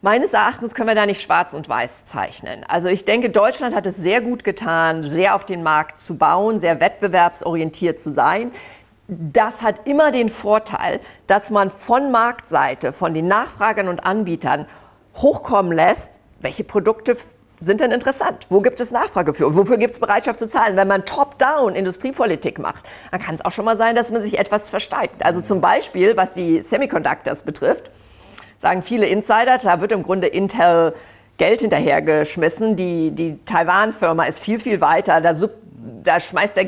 Meines 0.00 0.32
Erachtens 0.34 0.74
können 0.74 0.88
wir 0.88 0.94
da 0.94 1.06
nicht 1.06 1.22
schwarz 1.22 1.54
und 1.54 1.68
weiß 1.68 2.04
zeichnen. 2.04 2.64
Also 2.68 2.88
ich 2.88 3.04
denke, 3.04 3.30
Deutschland 3.30 3.74
hat 3.74 3.86
es 3.86 3.96
sehr 3.96 4.20
gut 4.20 4.44
getan, 4.44 5.02
sehr 5.02 5.34
auf 5.34 5.46
den 5.46 5.62
Markt 5.62 5.98
zu 5.98 6.16
bauen, 6.16 6.58
sehr 6.58 6.80
wettbewerbsorientiert 6.80 7.98
zu 7.98 8.10
sein. 8.10 8.50
das 9.06 9.60
hat 9.62 9.86
immer 9.86 10.10
den 10.10 10.30
Vorteil, 10.30 11.00
dass 11.26 11.50
man 11.50 11.70
von 11.70 12.10
Marktseite, 12.10 12.92
von 12.92 13.12
den 13.12 13.28
Nachfragern 13.28 13.88
und 13.88 14.04
Anbietern 14.04 14.66
hochkommen 15.16 15.72
lässt, 15.72 16.20
welche 16.40 16.64
Produkte 16.64 17.16
sind 17.64 17.80
denn 17.80 17.90
interessant? 17.90 18.46
Wo 18.50 18.60
gibt 18.60 18.78
es 18.80 18.90
Nachfrage 18.90 19.34
für? 19.34 19.54
Wofür 19.54 19.78
gibt 19.78 19.94
es 19.94 20.00
Bereitschaft 20.00 20.38
zu 20.38 20.46
zahlen? 20.46 20.76
Wenn 20.76 20.88
man 20.88 21.04
top-down 21.04 21.74
Industriepolitik 21.74 22.58
macht, 22.58 22.84
dann 23.10 23.20
kann 23.20 23.34
es 23.34 23.44
auch 23.44 23.52
schon 23.52 23.64
mal 23.64 23.76
sein, 23.76 23.96
dass 23.96 24.10
man 24.10 24.22
sich 24.22 24.38
etwas 24.38 24.70
versteigt. 24.70 25.24
Also 25.24 25.40
zum 25.40 25.60
Beispiel, 25.60 26.16
was 26.16 26.32
die 26.32 26.60
Semiconductors 26.60 27.42
betrifft, 27.42 27.90
sagen 28.60 28.82
viele 28.82 29.06
Insider, 29.06 29.58
da 29.62 29.80
wird 29.80 29.92
im 29.92 30.02
Grunde 30.02 30.26
Intel 30.26 30.94
Geld 31.36 31.60
hinterhergeschmissen. 31.62 32.76
Die, 32.76 33.10
die 33.10 33.38
Taiwan-Firma 33.44 34.24
ist 34.24 34.42
viel, 34.42 34.60
viel 34.60 34.80
weiter. 34.80 35.20
Da, 35.20 35.34
da 36.02 36.20
schmeißt 36.20 36.56
er 36.56 36.66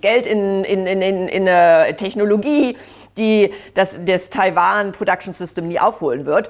Geld 0.00 0.26
in, 0.26 0.64
in, 0.64 0.86
in, 0.86 1.02
in, 1.02 1.28
in 1.28 1.48
eine 1.48 1.94
Technologie, 1.96 2.76
die 3.16 3.52
das, 3.74 4.00
das 4.04 4.30
Taiwan 4.30 4.92
Production 4.92 5.34
System 5.34 5.68
nie 5.68 5.78
aufholen 5.78 6.26
wird. 6.26 6.48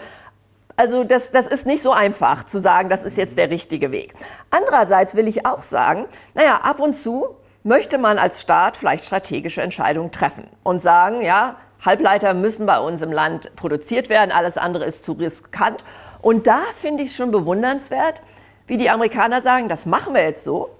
Also 0.76 1.04
das, 1.04 1.30
das 1.30 1.46
ist 1.46 1.66
nicht 1.66 1.82
so 1.82 1.92
einfach 1.92 2.44
zu 2.44 2.58
sagen, 2.58 2.88
das 2.88 3.04
ist 3.04 3.16
jetzt 3.16 3.36
der 3.36 3.50
richtige 3.50 3.92
Weg. 3.92 4.14
Andererseits 4.50 5.14
will 5.14 5.28
ich 5.28 5.46
auch 5.46 5.62
sagen, 5.62 6.06
naja, 6.34 6.60
ab 6.62 6.80
und 6.80 6.94
zu 6.94 7.36
möchte 7.62 7.98
man 7.98 8.18
als 8.18 8.40
Staat 8.40 8.76
vielleicht 8.76 9.04
strategische 9.04 9.62
Entscheidungen 9.62 10.10
treffen 10.10 10.46
und 10.62 10.80
sagen, 10.80 11.22
ja, 11.22 11.56
Halbleiter 11.84 12.34
müssen 12.34 12.66
bei 12.66 12.78
uns 12.78 13.02
im 13.02 13.12
Land 13.12 13.54
produziert 13.56 14.08
werden, 14.08 14.32
alles 14.32 14.56
andere 14.56 14.84
ist 14.84 15.04
zu 15.04 15.12
riskant. 15.12 15.84
Und 16.20 16.46
da 16.46 16.58
finde 16.80 17.02
ich 17.02 17.10
es 17.10 17.16
schon 17.16 17.30
bewundernswert, 17.30 18.22
wie 18.66 18.76
die 18.76 18.90
Amerikaner 18.90 19.40
sagen, 19.40 19.68
das 19.68 19.86
machen 19.86 20.14
wir 20.14 20.22
jetzt 20.22 20.44
so 20.44 20.70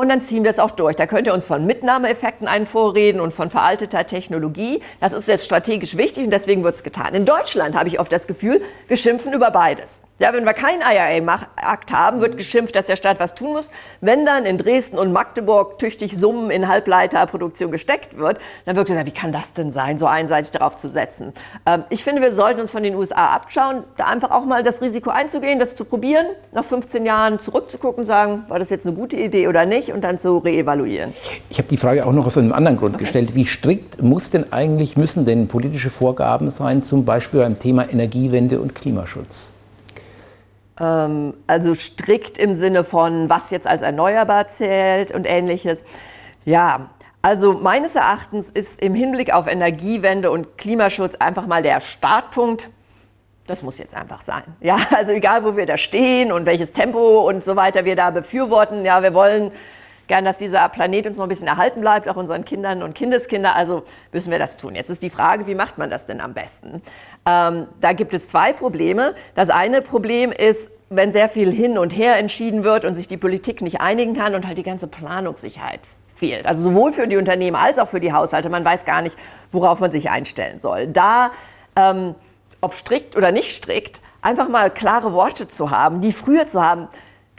und 0.00 0.08
dann 0.08 0.22
ziehen 0.22 0.44
wir 0.44 0.50
es 0.50 0.58
auch 0.58 0.70
durch. 0.70 0.96
Da 0.96 1.06
könnt 1.06 1.26
ihr 1.26 1.34
uns 1.34 1.44
von 1.44 1.66
Mitnahmeeffekten 1.66 2.48
einvorreden 2.48 3.20
und 3.20 3.32
von 3.32 3.50
veralteter 3.50 4.06
Technologie. 4.06 4.80
Das 4.98 5.12
ist 5.12 5.28
jetzt 5.28 5.44
strategisch 5.44 5.96
wichtig 5.96 6.24
und 6.24 6.30
deswegen 6.30 6.64
wird 6.64 6.76
es 6.76 6.82
getan. 6.82 7.14
In 7.14 7.26
Deutschland 7.26 7.76
habe 7.76 7.88
ich 7.88 8.00
oft 8.00 8.10
das 8.10 8.26
Gefühl, 8.26 8.62
wir 8.88 8.96
schimpfen 8.96 9.34
über 9.34 9.50
beides. 9.50 10.00
Ja, 10.20 10.34
wenn 10.34 10.44
wir 10.44 10.52
keinen 10.52 10.82
IRA-Akt 10.82 11.94
haben, 11.94 12.20
wird 12.20 12.36
geschimpft, 12.36 12.76
dass 12.76 12.84
der 12.84 12.96
Staat 12.96 13.18
was 13.20 13.34
tun 13.34 13.52
muss. 13.52 13.70
Wenn 14.02 14.26
dann 14.26 14.44
in 14.44 14.58
Dresden 14.58 14.98
und 14.98 15.12
Magdeburg 15.12 15.78
tüchtig 15.78 16.14
Summen 16.20 16.50
in 16.50 16.68
Halbleiterproduktion 16.68 17.70
gesteckt 17.70 18.18
wird, 18.18 18.36
dann 18.66 18.76
wird 18.76 18.88
gesagt, 18.88 19.06
wie 19.06 19.12
kann 19.12 19.32
das 19.32 19.54
denn 19.54 19.72
sein, 19.72 19.96
so 19.96 20.04
einseitig 20.04 20.50
darauf 20.50 20.76
zu 20.76 20.90
setzen? 20.90 21.32
Ähm, 21.64 21.84
ich 21.88 22.04
finde, 22.04 22.20
wir 22.20 22.34
sollten 22.34 22.60
uns 22.60 22.70
von 22.70 22.82
den 22.82 22.96
USA 22.96 23.28
abschauen, 23.28 23.84
da 23.96 24.08
einfach 24.08 24.30
auch 24.30 24.44
mal 24.44 24.62
das 24.62 24.82
Risiko 24.82 25.08
einzugehen, 25.08 25.58
das 25.58 25.74
zu 25.74 25.86
probieren, 25.86 26.26
nach 26.52 26.64
15 26.64 27.06
Jahren 27.06 27.38
zurückzugucken, 27.38 28.04
sagen, 28.04 28.44
war 28.48 28.58
das 28.58 28.68
jetzt 28.68 28.86
eine 28.86 28.94
gute 28.94 29.16
Idee 29.16 29.48
oder 29.48 29.64
nicht 29.64 29.90
und 29.90 30.04
dann 30.04 30.18
zu 30.18 30.36
reevaluieren. 30.36 31.14
Ich 31.48 31.56
habe 31.56 31.68
die 31.68 31.78
Frage 31.78 32.04
auch 32.04 32.12
noch 32.12 32.26
aus 32.26 32.36
einem 32.36 32.52
anderen 32.52 32.76
Grund 32.76 32.96
okay. 32.96 33.04
gestellt. 33.04 33.34
Wie 33.34 33.46
strikt 33.46 34.02
muss 34.02 34.28
denn 34.28 34.52
eigentlich, 34.52 34.98
müssen 34.98 35.24
denn 35.24 35.48
politische 35.48 35.88
Vorgaben 35.88 36.50
sein, 36.50 36.82
zum 36.82 37.06
Beispiel 37.06 37.40
beim 37.40 37.58
Thema 37.58 37.88
Energiewende 37.88 38.60
und 38.60 38.74
Klimaschutz? 38.74 39.52
Ähm, 40.80 41.34
also 41.46 41.74
strikt 41.74 42.38
im 42.38 42.56
Sinne 42.56 42.82
von, 42.82 43.28
was 43.28 43.50
jetzt 43.50 43.66
als 43.66 43.82
erneuerbar 43.82 44.48
zählt 44.48 45.12
und 45.12 45.26
ähnliches. 45.28 45.84
Ja, 46.44 46.90
also 47.22 47.52
meines 47.52 47.94
Erachtens 47.94 48.48
ist 48.48 48.80
im 48.80 48.94
Hinblick 48.94 49.32
auf 49.32 49.46
Energiewende 49.46 50.30
und 50.30 50.56
Klimaschutz 50.56 51.16
einfach 51.16 51.46
mal 51.46 51.62
der 51.62 51.80
Startpunkt. 51.80 52.70
Das 53.46 53.62
muss 53.62 53.78
jetzt 53.78 53.94
einfach 53.94 54.22
sein. 54.22 54.44
Ja, 54.60 54.78
also 54.96 55.12
egal, 55.12 55.44
wo 55.44 55.56
wir 55.56 55.66
da 55.66 55.76
stehen 55.76 56.32
und 56.32 56.46
welches 56.46 56.72
Tempo 56.72 57.28
und 57.28 57.44
so 57.44 57.56
weiter 57.56 57.84
wir 57.84 57.94
da 57.94 58.10
befürworten. 58.10 58.84
Ja, 58.84 59.02
wir 59.02 59.12
wollen 59.12 59.52
gern, 60.10 60.24
dass 60.24 60.38
dieser 60.38 60.68
Planet 60.68 61.06
uns 61.06 61.18
noch 61.18 61.24
ein 61.24 61.28
bisschen 61.28 61.46
erhalten 61.46 61.80
bleibt, 61.80 62.08
auch 62.08 62.16
unseren 62.16 62.44
Kindern 62.44 62.82
und 62.82 62.94
Kindeskinder. 62.94 63.54
Also 63.54 63.84
müssen 64.12 64.32
wir 64.32 64.40
das 64.40 64.56
tun. 64.56 64.74
Jetzt 64.74 64.90
ist 64.90 65.02
die 65.02 65.08
Frage, 65.08 65.46
wie 65.46 65.54
macht 65.54 65.78
man 65.78 65.88
das 65.88 66.04
denn 66.04 66.20
am 66.20 66.34
besten? 66.34 66.82
Ähm, 67.24 67.68
da 67.80 67.92
gibt 67.92 68.12
es 68.12 68.26
zwei 68.26 68.52
Probleme. 68.52 69.14
Das 69.36 69.50
eine 69.50 69.82
Problem 69.82 70.32
ist, 70.32 70.72
wenn 70.88 71.12
sehr 71.12 71.28
viel 71.28 71.52
hin 71.52 71.78
und 71.78 71.96
her 71.96 72.18
entschieden 72.18 72.64
wird 72.64 72.84
und 72.84 72.96
sich 72.96 73.06
die 73.06 73.16
Politik 73.16 73.62
nicht 73.62 73.80
einigen 73.80 74.14
kann 74.14 74.34
und 74.34 74.48
halt 74.48 74.58
die 74.58 74.64
ganze 74.64 74.88
Planungssicherheit 74.88 75.80
fehlt. 76.12 76.44
Also 76.44 76.64
sowohl 76.64 76.92
für 76.92 77.06
die 77.06 77.16
Unternehmen 77.16 77.54
als 77.54 77.78
auch 77.78 77.86
für 77.86 78.00
die 78.00 78.12
Haushalte. 78.12 78.50
Man 78.50 78.64
weiß 78.64 78.84
gar 78.84 79.02
nicht, 79.02 79.16
worauf 79.52 79.78
man 79.78 79.92
sich 79.92 80.10
einstellen 80.10 80.58
soll. 80.58 80.88
Da, 80.88 81.30
ähm, 81.76 82.16
ob 82.60 82.74
strikt 82.74 83.16
oder 83.16 83.30
nicht 83.30 83.52
strikt, 83.52 84.02
einfach 84.22 84.48
mal 84.48 84.70
klare 84.70 85.12
Worte 85.12 85.46
zu 85.46 85.70
haben, 85.70 86.00
die 86.00 86.10
früher 86.10 86.48
zu 86.48 86.64
haben, 86.64 86.88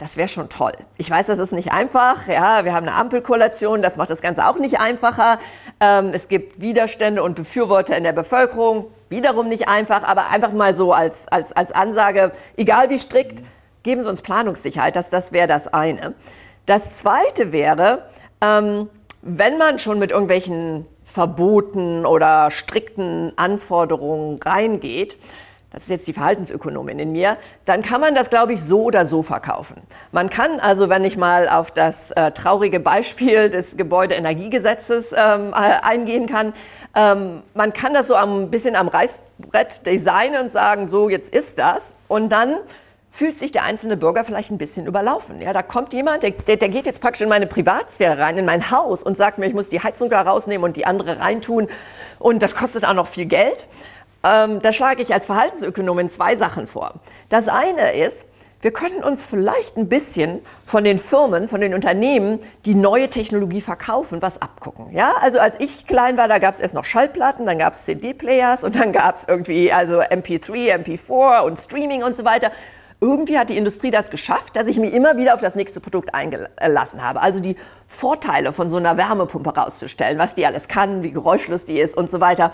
das 0.02 0.16
wäre 0.16 0.26
schon 0.26 0.48
toll. 0.48 0.72
Ich 0.98 1.08
weiß, 1.08 1.28
das 1.28 1.38
ist 1.38 1.52
nicht 1.52 1.70
einfach. 1.70 2.26
Ja, 2.26 2.64
wir 2.64 2.74
haben 2.74 2.88
eine 2.88 2.96
Ampelkoalition, 2.96 3.82
das 3.82 3.96
macht 3.96 4.10
das 4.10 4.20
Ganze 4.20 4.48
auch 4.48 4.58
nicht 4.58 4.80
einfacher. 4.80 5.38
Ähm, 5.78 6.10
es 6.12 6.26
gibt 6.26 6.60
Widerstände 6.60 7.22
und 7.22 7.36
Befürworter 7.36 7.96
in 7.96 8.02
der 8.02 8.12
Bevölkerung, 8.12 8.86
wiederum 9.08 9.48
nicht 9.48 9.68
einfach, 9.68 10.02
aber 10.02 10.30
einfach 10.30 10.52
mal 10.52 10.74
so 10.74 10.92
als, 10.92 11.28
als, 11.28 11.52
als 11.52 11.70
Ansage, 11.70 12.32
egal 12.56 12.90
wie 12.90 12.98
strikt, 12.98 13.44
geben 13.84 14.00
Sie 14.00 14.08
uns 14.08 14.22
Planungssicherheit. 14.22 14.96
Das, 14.96 15.08
das 15.08 15.30
wäre 15.30 15.46
das 15.46 15.68
eine. 15.68 16.14
Das 16.66 16.98
zweite 16.98 17.52
wäre, 17.52 18.06
ähm, 18.40 18.90
wenn 19.22 19.56
man 19.56 19.78
schon 19.78 20.00
mit 20.00 20.10
irgendwelchen 20.10 20.84
Verboten 21.04 22.06
oder 22.06 22.50
strikten 22.50 23.32
Anforderungen 23.36 24.40
reingeht, 24.42 25.16
das 25.72 25.84
ist 25.84 25.88
jetzt 25.88 26.06
die 26.06 26.12
Verhaltensökonomin 26.12 26.98
in 26.98 27.12
mir, 27.12 27.36
dann 27.64 27.82
kann 27.82 28.00
man 28.00 28.14
das, 28.14 28.30
glaube 28.30 28.52
ich, 28.52 28.60
so 28.60 28.82
oder 28.82 29.06
so 29.06 29.22
verkaufen. 29.22 29.82
Man 30.12 30.30
kann 30.30 30.60
also, 30.60 30.88
wenn 30.88 31.04
ich 31.04 31.16
mal 31.16 31.48
auf 31.48 31.70
das 31.70 32.10
äh, 32.12 32.30
traurige 32.32 32.78
Beispiel 32.78 33.48
des 33.50 33.76
Gebäudeenergiegesetzes 33.76 35.12
ähm, 35.12 35.52
äh, 35.52 35.54
eingehen 35.54 36.26
kann, 36.26 36.52
ähm, 36.94 37.42
man 37.54 37.72
kann 37.72 37.94
das 37.94 38.06
so 38.06 38.14
ein 38.14 38.50
bisschen 38.50 38.76
am 38.76 38.88
Reißbrett 38.88 39.86
designen 39.86 40.42
und 40.42 40.50
sagen, 40.50 40.88
so 40.88 41.08
jetzt 41.08 41.34
ist 41.34 41.58
das. 41.58 41.96
Und 42.06 42.30
dann 42.30 42.56
fühlt 43.12 43.36
sich 43.36 43.52
der 43.52 43.64
einzelne 43.64 43.98
Bürger 43.98 44.24
vielleicht 44.24 44.50
ein 44.50 44.58
bisschen 44.58 44.86
überlaufen. 44.86 45.42
Ja, 45.42 45.52
da 45.52 45.62
kommt 45.62 45.92
jemand, 45.92 46.22
der, 46.22 46.30
der, 46.30 46.56
der, 46.56 46.68
geht 46.70 46.86
jetzt 46.86 47.00
praktisch 47.00 47.20
in 47.20 47.28
meine 47.28 47.46
Privatsphäre 47.46 48.18
rein, 48.18 48.38
in 48.38 48.46
mein 48.46 48.70
Haus 48.70 49.02
und 49.02 49.18
sagt 49.18 49.38
mir, 49.38 49.46
ich 49.46 49.52
muss 49.52 49.68
die 49.68 49.82
Heizung 49.82 50.08
da 50.08 50.22
rausnehmen 50.22 50.64
und 50.64 50.76
die 50.76 50.86
andere 50.86 51.20
reintun 51.20 51.68
und 52.18 52.42
das 52.42 52.54
kostet 52.54 52.86
auch 52.86 52.94
noch 52.94 53.06
viel 53.06 53.26
Geld. 53.26 53.66
Ähm, 54.24 54.62
da 54.62 54.72
schlage 54.72 55.02
ich 55.02 55.12
als 55.12 55.26
Verhaltensökonomin 55.26 56.08
zwei 56.08 56.36
Sachen 56.36 56.66
vor. 56.66 56.94
Das 57.28 57.48
eine 57.48 57.92
ist, 57.92 58.26
wir 58.62 58.72
könnten 58.72 59.02
uns 59.02 59.24
vielleicht 59.24 59.76
ein 59.76 59.88
bisschen 59.88 60.40
von 60.64 60.84
den 60.84 60.98
Firmen, 60.98 61.48
von 61.48 61.60
den 61.60 61.74
Unternehmen, 61.74 62.38
die 62.64 62.76
neue 62.76 63.08
Technologie 63.08 63.60
verkaufen, 63.60 64.22
was 64.22 64.40
abgucken. 64.40 64.92
Ja, 64.92 65.14
also 65.20 65.40
als 65.40 65.58
ich 65.58 65.88
klein 65.88 66.16
war, 66.16 66.28
da 66.28 66.38
gab 66.38 66.54
es 66.54 66.60
erst 66.60 66.74
noch 66.74 66.84
Schallplatten, 66.84 67.44
dann 67.44 67.58
gab 67.58 67.72
es 67.72 67.84
CD-Players 67.86 68.62
und 68.62 68.76
dann 68.76 68.92
gab 68.92 69.16
es 69.16 69.26
irgendwie 69.26 69.72
also 69.72 70.00
MP3, 70.00 70.76
MP4 70.76 71.40
und 71.40 71.58
Streaming 71.58 72.04
und 72.04 72.14
so 72.14 72.24
weiter. 72.24 72.52
Irgendwie 73.00 73.36
hat 73.36 73.50
die 73.50 73.56
Industrie 73.56 73.90
das 73.90 74.10
geschafft, 74.10 74.54
dass 74.54 74.68
ich 74.68 74.78
mich 74.78 74.94
immer 74.94 75.16
wieder 75.16 75.34
auf 75.34 75.40
das 75.40 75.56
nächste 75.56 75.80
Produkt 75.80 76.14
eingelassen 76.14 77.02
habe. 77.02 77.20
Also 77.20 77.40
die 77.40 77.56
Vorteile 77.88 78.52
von 78.52 78.70
so 78.70 78.76
einer 78.76 78.96
Wärmepumpe 78.96 79.56
rauszustellen, 79.56 80.20
was 80.20 80.36
die 80.36 80.46
alles 80.46 80.68
kann, 80.68 81.02
wie 81.02 81.10
geräuschlos 81.10 81.64
die 81.64 81.80
ist 81.80 81.96
und 81.96 82.08
so 82.08 82.20
weiter 82.20 82.52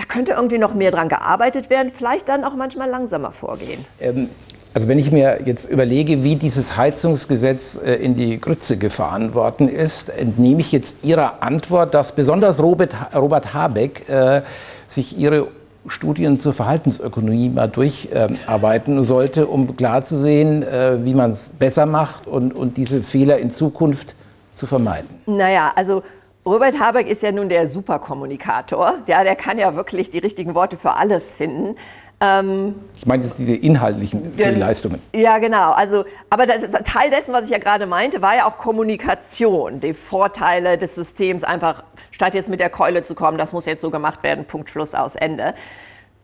da 0.00 0.06
könnte 0.06 0.32
irgendwie 0.32 0.58
noch 0.58 0.74
mehr 0.74 0.90
dran 0.90 1.08
gearbeitet 1.08 1.68
werden, 1.68 1.92
vielleicht 1.94 2.28
dann 2.28 2.44
auch 2.44 2.54
manchmal 2.56 2.88
langsamer 2.88 3.32
vorgehen. 3.32 3.84
Ähm, 4.00 4.30
also 4.72 4.88
wenn 4.88 4.98
ich 4.98 5.10
mir 5.12 5.40
jetzt 5.44 5.68
überlege, 5.68 6.22
wie 6.24 6.36
dieses 6.36 6.76
Heizungsgesetz 6.76 7.78
äh, 7.84 7.94
in 7.96 8.16
die 8.16 8.40
Grütze 8.40 8.78
gefahren 8.78 9.34
worden 9.34 9.68
ist, 9.68 10.08
entnehme 10.08 10.60
ich 10.60 10.72
jetzt 10.72 11.04
Ihrer 11.04 11.42
Antwort, 11.42 11.92
dass 11.92 12.12
besonders 12.12 12.62
Robert, 12.62 12.94
Robert 13.14 13.52
Habeck 13.52 14.08
äh, 14.08 14.42
sich 14.88 15.18
Ihre 15.18 15.48
Studien 15.86 16.40
zur 16.40 16.54
Verhaltensökonomie 16.54 17.48
mal 17.48 17.68
durcharbeiten 17.68 19.00
äh, 19.00 19.02
sollte, 19.02 19.48
um 19.48 19.76
klarzusehen, 19.76 20.62
äh, 20.62 21.04
wie 21.04 21.14
man 21.14 21.32
es 21.32 21.50
besser 21.50 21.84
macht 21.84 22.26
und, 22.26 22.54
und 22.54 22.76
diese 22.76 23.02
Fehler 23.02 23.38
in 23.38 23.50
Zukunft 23.50 24.14
zu 24.54 24.66
vermeiden. 24.66 25.08
Naja, 25.26 25.72
also 25.74 26.02
Robert 26.50 26.80
Habeck 26.80 27.06
ist 27.06 27.22
ja 27.22 27.30
nun 27.30 27.48
der 27.48 27.68
Superkommunikator. 27.68 28.98
Ja, 29.06 29.22
der 29.22 29.36
kann 29.36 29.56
ja 29.56 29.76
wirklich 29.76 30.10
die 30.10 30.18
richtigen 30.18 30.56
Worte 30.56 30.76
für 30.76 30.94
alles 30.94 31.34
finden. 31.34 31.76
Ähm, 32.20 32.74
ich 32.96 33.06
meine 33.06 33.22
jetzt 33.22 33.38
diese 33.38 33.54
inhaltlichen 33.54 34.34
Fehlleistungen. 34.34 35.00
Ja, 35.14 35.38
genau. 35.38 35.70
Also, 35.70 36.04
aber 36.28 36.46
das, 36.46 36.62
Teil 36.82 37.10
dessen, 37.10 37.32
was 37.32 37.44
ich 37.44 37.50
ja 37.50 37.58
gerade 37.58 37.86
meinte, 37.86 38.20
war 38.20 38.34
ja 38.34 38.46
auch 38.46 38.58
Kommunikation, 38.58 39.78
die 39.78 39.94
Vorteile 39.94 40.76
des 40.76 40.96
Systems 40.96 41.44
einfach, 41.44 41.84
statt 42.10 42.34
jetzt 42.34 42.48
mit 42.48 42.58
der 42.58 42.68
Keule 42.68 43.04
zu 43.04 43.14
kommen, 43.14 43.38
das 43.38 43.52
muss 43.52 43.64
jetzt 43.66 43.80
so 43.80 43.92
gemacht 43.92 44.24
werden, 44.24 44.44
Punkt, 44.44 44.70
Schluss, 44.70 44.96
aus, 44.96 45.14
Ende. 45.14 45.54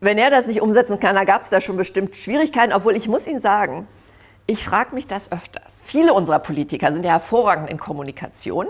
Wenn 0.00 0.18
er 0.18 0.30
das 0.30 0.48
nicht 0.48 0.60
umsetzen 0.60 0.98
kann, 0.98 1.14
dann 1.14 1.26
gab 1.26 1.42
es 1.42 1.50
da 1.50 1.60
schon 1.60 1.76
bestimmt 1.76 2.16
Schwierigkeiten, 2.16 2.72
obwohl 2.72 2.96
ich 2.96 3.06
muss 3.06 3.28
Ihnen 3.28 3.40
sagen, 3.40 3.86
ich 4.48 4.64
frage 4.64 4.92
mich 4.92 5.06
das 5.06 5.30
öfters. 5.30 5.82
Viele 5.84 6.12
unserer 6.14 6.40
Politiker 6.40 6.92
sind 6.92 7.04
ja 7.04 7.12
hervorragend 7.12 7.70
in 7.70 7.78
Kommunikation 7.78 8.66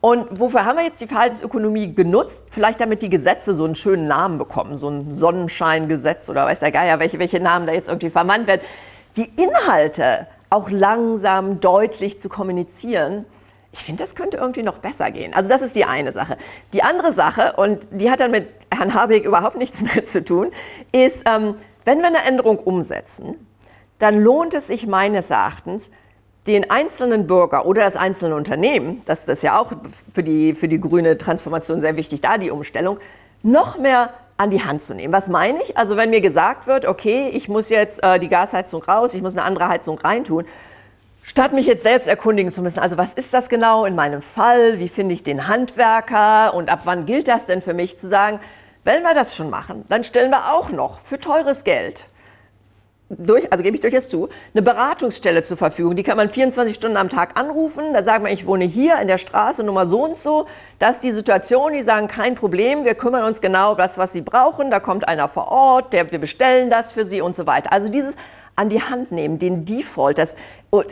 und 0.00 0.40
wofür 0.40 0.64
haben 0.64 0.78
wir 0.78 0.84
jetzt 0.84 1.00
die 1.00 1.06
Verhaltensökonomie 1.06 1.94
genutzt? 1.94 2.46
Vielleicht 2.50 2.80
damit 2.80 3.02
die 3.02 3.10
Gesetze 3.10 3.54
so 3.54 3.64
einen 3.64 3.74
schönen 3.74 4.06
Namen 4.06 4.38
bekommen, 4.38 4.76
so 4.76 4.88
ein 4.88 5.12
Sonnenscheingesetz 5.12 6.30
oder 6.30 6.46
weiß 6.46 6.60
der 6.60 6.72
Geier, 6.72 6.98
welche, 6.98 7.18
welche 7.18 7.40
Namen 7.40 7.66
da 7.66 7.72
jetzt 7.72 7.88
irgendwie 7.88 8.08
vermannt 8.08 8.46
werden. 8.46 8.62
Die 9.16 9.30
Inhalte 9.36 10.26
auch 10.48 10.70
langsam 10.70 11.60
deutlich 11.60 12.20
zu 12.20 12.28
kommunizieren, 12.28 13.26
Ich 13.72 13.84
finde, 13.84 14.02
das 14.02 14.16
könnte 14.16 14.38
irgendwie 14.38 14.64
noch 14.64 14.78
besser 14.78 15.12
gehen. 15.12 15.32
Also 15.32 15.48
das 15.48 15.62
ist 15.62 15.76
die 15.76 15.84
eine 15.84 16.10
Sache. 16.10 16.36
Die 16.72 16.82
andere 16.82 17.12
Sache, 17.12 17.52
und 17.56 17.86
die 17.92 18.10
hat 18.10 18.18
dann 18.18 18.32
mit 18.32 18.48
Herrn 18.74 18.94
Habeck 18.94 19.24
überhaupt 19.24 19.56
nichts 19.56 19.80
mehr 19.94 20.04
zu 20.04 20.24
tun, 20.24 20.50
ist, 20.90 21.22
ähm, 21.26 21.54
wenn 21.84 21.98
wir 21.98 22.08
eine 22.08 22.24
Änderung 22.24 22.58
umsetzen, 22.58 23.36
dann 23.98 24.20
lohnt 24.20 24.54
es 24.54 24.66
sich 24.66 24.86
meines 24.86 25.30
Erachtens, 25.30 25.90
den 26.46 26.70
einzelnen 26.70 27.26
Bürger 27.26 27.66
oder 27.66 27.82
das 27.82 27.96
einzelne 27.96 28.34
Unternehmen, 28.34 29.02
das 29.04 29.28
ist 29.28 29.42
ja 29.42 29.58
auch 29.58 29.72
für 30.14 30.22
die, 30.22 30.54
für 30.54 30.68
die 30.68 30.80
grüne 30.80 31.18
Transformation 31.18 31.80
sehr 31.80 31.96
wichtig, 31.96 32.22
da 32.22 32.38
die 32.38 32.50
Umstellung, 32.50 32.98
noch 33.42 33.78
mehr 33.78 34.10
an 34.36 34.50
die 34.50 34.64
Hand 34.64 34.82
zu 34.82 34.94
nehmen. 34.94 35.12
Was 35.12 35.28
meine 35.28 35.62
ich? 35.62 35.76
Also 35.76 35.96
wenn 35.96 36.08
mir 36.08 36.22
gesagt 36.22 36.66
wird, 36.66 36.86
okay, 36.86 37.28
ich 37.34 37.48
muss 37.48 37.68
jetzt 37.68 38.02
äh, 38.02 38.18
die 38.18 38.28
Gasheizung 38.28 38.82
raus, 38.82 39.12
ich 39.12 39.20
muss 39.20 39.36
eine 39.36 39.42
andere 39.42 39.68
Heizung 39.68 39.98
reintun, 39.98 40.46
statt 41.22 41.52
mich 41.52 41.66
jetzt 41.66 41.82
selbst 41.82 42.08
erkundigen 42.08 42.50
zu 42.50 42.62
müssen, 42.62 42.80
also 42.80 42.96
was 42.96 43.12
ist 43.12 43.34
das 43.34 43.50
genau 43.50 43.84
in 43.84 43.94
meinem 43.94 44.22
Fall, 44.22 44.78
wie 44.78 44.88
finde 44.88 45.12
ich 45.12 45.22
den 45.22 45.46
Handwerker 45.46 46.54
und 46.54 46.70
ab 46.70 46.80
wann 46.84 47.04
gilt 47.04 47.28
das 47.28 47.44
denn 47.46 47.60
für 47.60 47.74
mich, 47.74 47.98
zu 47.98 48.08
sagen, 48.08 48.40
wenn 48.82 49.02
wir 49.02 49.12
das 49.12 49.36
schon 49.36 49.50
machen, 49.50 49.84
dann 49.88 50.04
stellen 50.04 50.30
wir 50.30 50.54
auch 50.54 50.70
noch 50.70 51.00
für 51.00 51.18
teures 51.18 51.64
Geld 51.64 52.06
durch, 53.10 53.52
also 53.52 53.64
gebe 53.64 53.74
ich 53.74 53.80
durchaus 53.80 54.08
zu, 54.08 54.28
eine 54.54 54.62
Beratungsstelle 54.62 55.42
zur 55.42 55.56
Verfügung. 55.56 55.96
Die 55.96 56.04
kann 56.04 56.16
man 56.16 56.30
24 56.30 56.76
Stunden 56.76 56.96
am 56.96 57.08
Tag 57.08 57.38
anrufen. 57.38 57.92
Da 57.92 58.04
sagt 58.04 58.22
man, 58.22 58.32
ich 58.32 58.46
wohne 58.46 58.64
hier 58.64 59.00
in 59.00 59.08
der 59.08 59.18
Straße 59.18 59.64
Nummer 59.64 59.86
so 59.86 60.04
und 60.04 60.16
so. 60.16 60.46
Das 60.78 60.96
ist 60.96 61.04
die 61.04 61.12
Situation. 61.12 61.72
Die 61.72 61.82
sagen, 61.82 62.06
kein 62.06 62.36
Problem, 62.36 62.84
wir 62.84 62.94
kümmern 62.94 63.24
uns 63.24 63.40
genau 63.40 63.74
das, 63.74 63.98
was 63.98 64.12
Sie 64.12 64.20
brauchen. 64.20 64.70
Da 64.70 64.78
kommt 64.78 65.08
einer 65.08 65.28
vor 65.28 65.48
Ort, 65.48 65.92
der, 65.92 66.10
wir 66.12 66.20
bestellen 66.20 66.70
das 66.70 66.92
für 66.92 67.04
Sie 67.04 67.20
und 67.20 67.34
so 67.34 67.46
weiter. 67.46 67.72
Also 67.72 67.88
dieses 67.88 68.14
an 68.54 68.68
die 68.68 68.82
Hand 68.82 69.10
nehmen, 69.10 69.38
den 69.38 69.64
Default, 69.64 70.18
das 70.18 70.36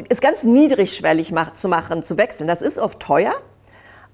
ist 0.08 0.20
ganz 0.20 0.42
niedrigschwellig 0.42 1.32
zu 1.54 1.68
machen, 1.68 2.02
zu 2.02 2.16
wechseln. 2.16 2.48
Das 2.48 2.62
ist 2.62 2.78
oft 2.78 2.98
teuer. 2.98 3.34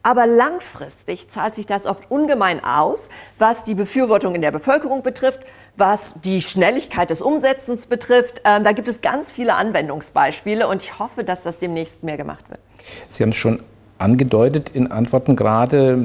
Aber 0.02 0.26
langfristig 0.26 1.30
zahlt 1.30 1.54
sich 1.54 1.64
das 1.64 1.86
oft 1.86 2.10
ungemein 2.10 2.62
aus, 2.62 3.08
was 3.38 3.64
die 3.64 3.74
Befürwortung 3.74 4.34
in 4.34 4.42
der 4.42 4.50
Bevölkerung 4.50 5.02
betrifft, 5.02 5.40
was 5.76 6.14
die 6.24 6.40
Schnelligkeit 6.40 7.10
des 7.10 7.20
Umsetzens 7.20 7.86
betrifft. 7.86 8.40
Ähm, 8.44 8.64
da 8.64 8.72
gibt 8.72 8.88
es 8.88 9.00
ganz 9.00 9.32
viele 9.32 9.54
Anwendungsbeispiele 9.54 10.68
und 10.68 10.82
ich 10.82 10.98
hoffe, 10.98 11.24
dass 11.24 11.42
das 11.42 11.58
demnächst 11.58 12.02
mehr 12.02 12.16
gemacht 12.16 12.48
wird. 12.48 12.60
Sie 13.08 13.22
haben 13.22 13.30
es 13.30 13.36
schon 13.36 13.60
angedeutet 13.98 14.70
in 14.74 14.90
Antworten 14.90 15.36
gerade, 15.36 15.98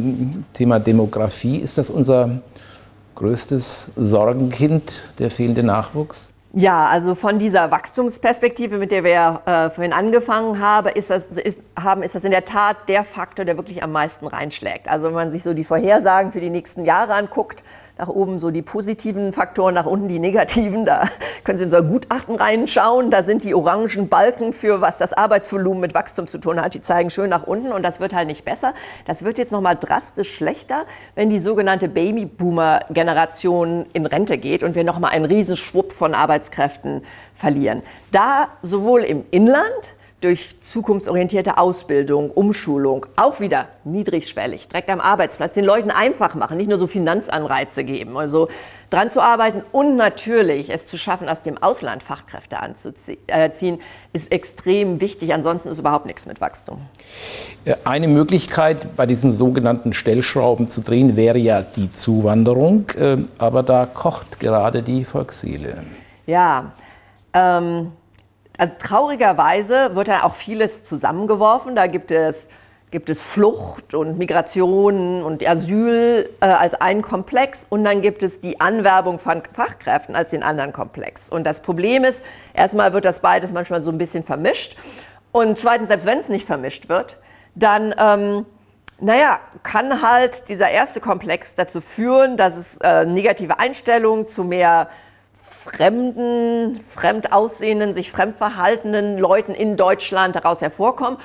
Thema 0.54 0.80
Demografie. 0.80 1.58
Ist 1.58 1.78
das 1.78 1.90
unser 1.90 2.42
größtes 3.16 3.92
Sorgenkind, 3.96 5.02
der 5.20 5.30
fehlende 5.30 5.64
Nachwuchs? 5.64 6.32
Ja, 6.54 6.88
also 6.88 7.14
von 7.14 7.38
dieser 7.38 7.70
Wachstumsperspektive, 7.70 8.80
mit 8.80 8.92
der 8.92 9.04
wir 9.04 9.42
äh, 9.46 9.70
vorhin 9.70 9.94
angefangen 9.94 10.60
haben 10.60 10.88
ist, 10.88 11.12
das, 11.12 11.28
ist, 11.28 11.60
haben, 11.80 12.02
ist 12.02 12.16
das 12.16 12.24
in 12.24 12.32
der 12.32 12.44
Tat 12.44 12.78
der 12.88 13.04
Faktor, 13.04 13.46
der 13.46 13.56
wirklich 13.56 13.84
am 13.84 13.92
meisten 13.92 14.26
reinschlägt. 14.26 14.88
Also 14.88 15.08
wenn 15.08 15.14
man 15.14 15.30
sich 15.30 15.44
so 15.44 15.54
die 15.54 15.64
Vorhersagen 15.64 16.32
für 16.32 16.40
die 16.40 16.50
nächsten 16.50 16.86
Jahre 16.86 17.14
anguckt, 17.14 17.62
nach 18.00 18.08
oben 18.08 18.40
so 18.40 18.50
die 18.50 18.62
positiven 18.62 19.34
Faktoren, 19.34 19.76
nach 19.76 19.86
unten 19.86 20.08
die 20.08 20.20
negativen. 20.20 20.86
Da 20.86 21.04
können 21.44 21.58
Sie 21.58 21.66
in 21.66 21.76
ein 21.76 21.88
Gutachten 21.88 22.36
reinschauen. 22.36 23.12
Da 23.12 23.24
sind 23.24 23.44
die 23.44 23.54
orangen 23.54 24.08
Balken 24.08 24.54
für, 24.54 24.80
was 24.82 24.98
das 24.98 25.12
Arbeitsvolumen 25.14 25.82
mit 25.82 25.94
Wachstum 25.94 26.28
zu 26.28 26.38
tun 26.38 26.62
hat. 26.62 26.74
Die 26.74 26.82
zeigen 26.82 27.10
schön 27.10 27.30
nach 27.30 27.44
unten 27.44 27.74
und 27.74 27.84
das 27.84 28.00
wird 28.00 28.14
halt 28.14 28.28
nicht 28.28 28.46
besser. 28.46 28.74
Das 29.06 29.26
wird 29.26 29.38
jetzt 29.38 29.52
nochmal 29.52 29.76
drastisch 29.76 30.34
schlechter, 30.34 30.86
wenn 31.16 31.30
die 31.30 31.40
sogenannte 31.40 31.90
Babyboomer-Generation 31.90 33.86
in 33.92 34.06
Rente 34.06 34.38
geht 34.38 34.64
und 34.64 34.76
wir 34.76 34.86
nochmal 34.86 35.12
einen 35.12 35.26
Riesenschwupp 35.26 35.92
von 35.92 36.16
Arbeitskräften 36.16 37.04
verlieren. 37.36 37.84
Da 38.12 38.48
sowohl 38.62 39.04
im 39.04 39.26
Inland, 39.30 39.96
durch 40.22 40.56
zukunftsorientierte 40.62 41.58
Ausbildung, 41.58 42.30
Umschulung, 42.30 43.06
auch 43.16 43.40
wieder 43.40 43.68
niedrigschwellig, 43.86 44.68
direkt 44.68 44.90
am 44.90 45.00
Arbeitsplatz, 45.00 45.54
den 45.54 45.64
Leuten 45.64 45.92
einfach 45.92 46.36
machen, 46.36 46.58
nicht 46.58 46.70
nur 46.70 46.78
so 46.78 46.88
Finanzanreize 46.88 47.86
geben, 47.86 48.18
also 48.18 48.50
dran 48.90 49.10
zu 49.10 49.22
arbeiten 49.22 49.64
und 49.72 49.96
natürlich 49.96 50.70
es 50.72 50.88
zu 50.88 50.98
schaffen, 50.98 51.30
aus 51.30 51.42
dem 51.42 51.58
Ausland 51.58 52.04
Fachkräfte 52.04 52.60
anzuziehen, 52.60 53.20
äh, 53.28 53.50
ist 54.14 54.32
extrem 54.32 55.00
wichtig. 55.00 55.34
Ansonsten 55.34 55.70
ist 55.70 55.80
überhaupt 55.80 56.06
nichts 56.06 56.26
mit 56.26 56.42
Wachstum. 56.42 56.80
Eine 57.86 58.08
Möglichkeit, 58.08 58.96
bei 58.98 59.06
diesen 59.06 59.32
sogenannten 59.32 59.94
Stellschrauben 59.94 60.70
zu 60.70 60.82
drehen, 60.82 61.16
wäre 61.16 61.38
ja 61.38 61.62
die 61.62 61.92
Zuwanderung, 61.92 62.90
äh, 62.98 63.18
aber 63.38 63.64
da 63.64 63.86
kocht 63.86 64.40
gerade 64.40 64.82
die 64.82 65.06
Volksseele. 65.06 65.84
Ja, 66.26 66.74
ähm, 67.34 67.92
also 68.60 68.74
traurigerweise 68.78 69.96
wird 69.96 70.10
dann 70.10 70.22
auch 70.22 70.36
vieles 70.36 70.84
zusammengeworfen. 70.84 71.76
Da 71.76 71.88
gibt 71.88 72.12
es, 72.12 72.50
gibt 72.92 73.10
es 73.10 73.22
Flucht 73.22 73.94
und 73.94 74.18
Migration 74.18 75.24
und 75.24 75.48
Asyl 75.48 76.30
äh, 76.42 76.46
als 76.46 76.74
einen 76.74 77.02
Komplex 77.02 77.66
und 77.70 77.86
dann 77.86 78.02
gibt 78.02 78.22
es 78.22 78.42
die 78.42 78.60
Anwerbung 78.60 79.18
von 79.18 79.42
Fachkräften 79.54 80.14
als 80.14 80.32
den 80.32 80.44
anderen 80.44 80.74
Komplex. 80.74 81.30
Und 81.30 81.46
das 81.46 81.62
Problem 81.62 82.04
ist, 82.04 82.22
erstmal 82.54 82.92
wird 82.92 83.06
das 83.06 83.22
beides 83.22 83.54
manchmal 83.54 83.82
so 83.82 83.92
ein 83.92 83.98
bisschen 83.98 84.24
vermischt 84.24 84.78
und 85.32 85.58
zweitens, 85.58 85.88
selbst 85.88 86.06
wenn 86.06 86.20
es 86.20 86.30
nicht 86.30 86.46
vermischt 86.46 86.90
wird, 86.90 87.18
dann... 87.56 87.96
Ähm, 87.98 88.46
naja, 89.02 89.40
kann 89.64 90.02
halt 90.02 90.50
dieser 90.50 90.70
erste 90.70 91.00
Komplex 91.00 91.56
dazu 91.56 91.80
führen, 91.80 92.36
dass 92.36 92.58
es 92.58 92.80
äh, 92.80 93.06
negative 93.06 93.58
Einstellungen 93.58 94.28
zu 94.28 94.44
mehr 94.44 94.90
fremden, 95.42 96.80
fremd 96.88 97.32
aussehenden, 97.32 97.94
sich 97.94 98.12
fremd 98.12 98.38
verhaltenen 98.38 99.18
Leuten 99.18 99.54
in 99.54 99.78
Deutschland 99.78 100.36
daraus 100.36 100.62
hervorkommen. 100.62 101.18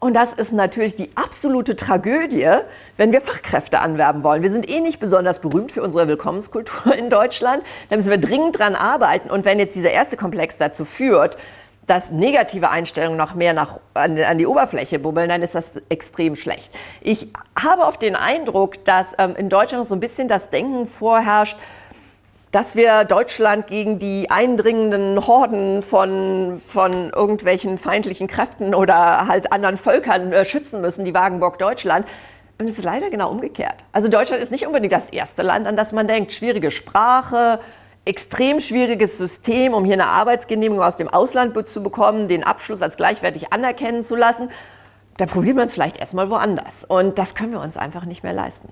Und 0.00 0.14
das 0.14 0.32
ist 0.32 0.52
natürlich 0.52 0.96
die 0.96 1.10
absolute 1.14 1.76
Tragödie, 1.76 2.50
wenn 2.96 3.12
wir 3.12 3.20
Fachkräfte 3.20 3.78
anwerben 3.78 4.24
wollen. 4.24 4.42
Wir 4.42 4.50
sind 4.50 4.68
eh 4.68 4.80
nicht 4.80 4.98
besonders 4.98 5.38
berühmt 5.38 5.70
für 5.70 5.82
unsere 5.82 6.08
Willkommenskultur 6.08 6.92
in 6.94 7.08
Deutschland. 7.08 7.62
Da 7.88 7.94
müssen 7.94 8.10
wir 8.10 8.18
dringend 8.18 8.58
dran 8.58 8.74
arbeiten. 8.74 9.30
Und 9.30 9.44
wenn 9.44 9.60
jetzt 9.60 9.76
dieser 9.76 9.92
erste 9.92 10.16
Komplex 10.16 10.56
dazu 10.56 10.84
führt, 10.84 11.38
dass 11.86 12.10
negative 12.10 12.70
Einstellungen 12.70 13.16
noch 13.16 13.34
mehr 13.34 13.52
nach, 13.52 13.78
an, 13.94 14.18
an, 14.18 14.38
die 14.38 14.46
Oberfläche 14.46 14.98
bubbeln, 14.98 15.28
dann 15.28 15.42
ist 15.42 15.54
das 15.54 15.72
extrem 15.88 16.34
schlecht. 16.34 16.72
Ich 17.00 17.28
habe 17.60 17.82
oft 17.82 18.02
den 18.02 18.16
Eindruck, 18.16 18.84
dass 18.84 19.14
ähm, 19.18 19.36
in 19.36 19.48
Deutschland 19.48 19.86
so 19.86 19.94
ein 19.94 20.00
bisschen 20.00 20.26
das 20.26 20.50
Denken 20.50 20.86
vorherrscht, 20.86 21.56
dass 22.52 22.76
wir 22.76 23.04
Deutschland 23.04 23.66
gegen 23.66 23.98
die 23.98 24.30
eindringenden 24.30 25.26
Horden 25.26 25.82
von, 25.82 26.60
von 26.60 27.08
irgendwelchen 27.10 27.78
feindlichen 27.78 28.28
Kräften 28.28 28.74
oder 28.74 29.26
halt 29.26 29.52
anderen 29.52 29.78
Völkern 29.78 30.32
äh, 30.32 30.44
schützen 30.44 30.82
müssen, 30.82 31.06
die 31.06 31.14
Wagenburg 31.14 31.58
Deutschland. 31.58 32.06
Und 32.58 32.68
es 32.68 32.76
ist 32.76 32.84
leider 32.84 33.08
genau 33.08 33.30
umgekehrt. 33.30 33.76
Also 33.92 34.08
Deutschland 34.08 34.42
ist 34.42 34.52
nicht 34.52 34.66
unbedingt 34.66 34.92
das 34.92 35.08
erste 35.08 35.42
Land, 35.42 35.66
an 35.66 35.76
das 35.76 35.92
man 35.92 36.06
denkt. 36.06 36.30
Schwierige 36.30 36.70
Sprache, 36.70 37.58
extrem 38.04 38.60
schwieriges 38.60 39.16
System, 39.16 39.72
um 39.72 39.86
hier 39.86 39.94
eine 39.94 40.08
Arbeitsgenehmigung 40.08 40.84
aus 40.84 40.96
dem 40.96 41.08
Ausland 41.08 41.56
zu 41.66 41.82
bekommen, 41.82 42.28
den 42.28 42.44
Abschluss 42.44 42.82
als 42.82 42.98
gleichwertig 42.98 43.50
anerkennen 43.52 44.02
zu 44.02 44.14
lassen. 44.14 44.50
Da 45.16 45.24
probieren 45.24 45.56
wir 45.56 45.62
uns 45.62 45.72
vielleicht 45.72 45.96
erstmal 45.96 46.28
woanders. 46.28 46.84
Und 46.84 47.18
das 47.18 47.34
können 47.34 47.52
wir 47.52 47.60
uns 47.60 47.78
einfach 47.78 48.04
nicht 48.04 48.22
mehr 48.22 48.34
leisten. 48.34 48.68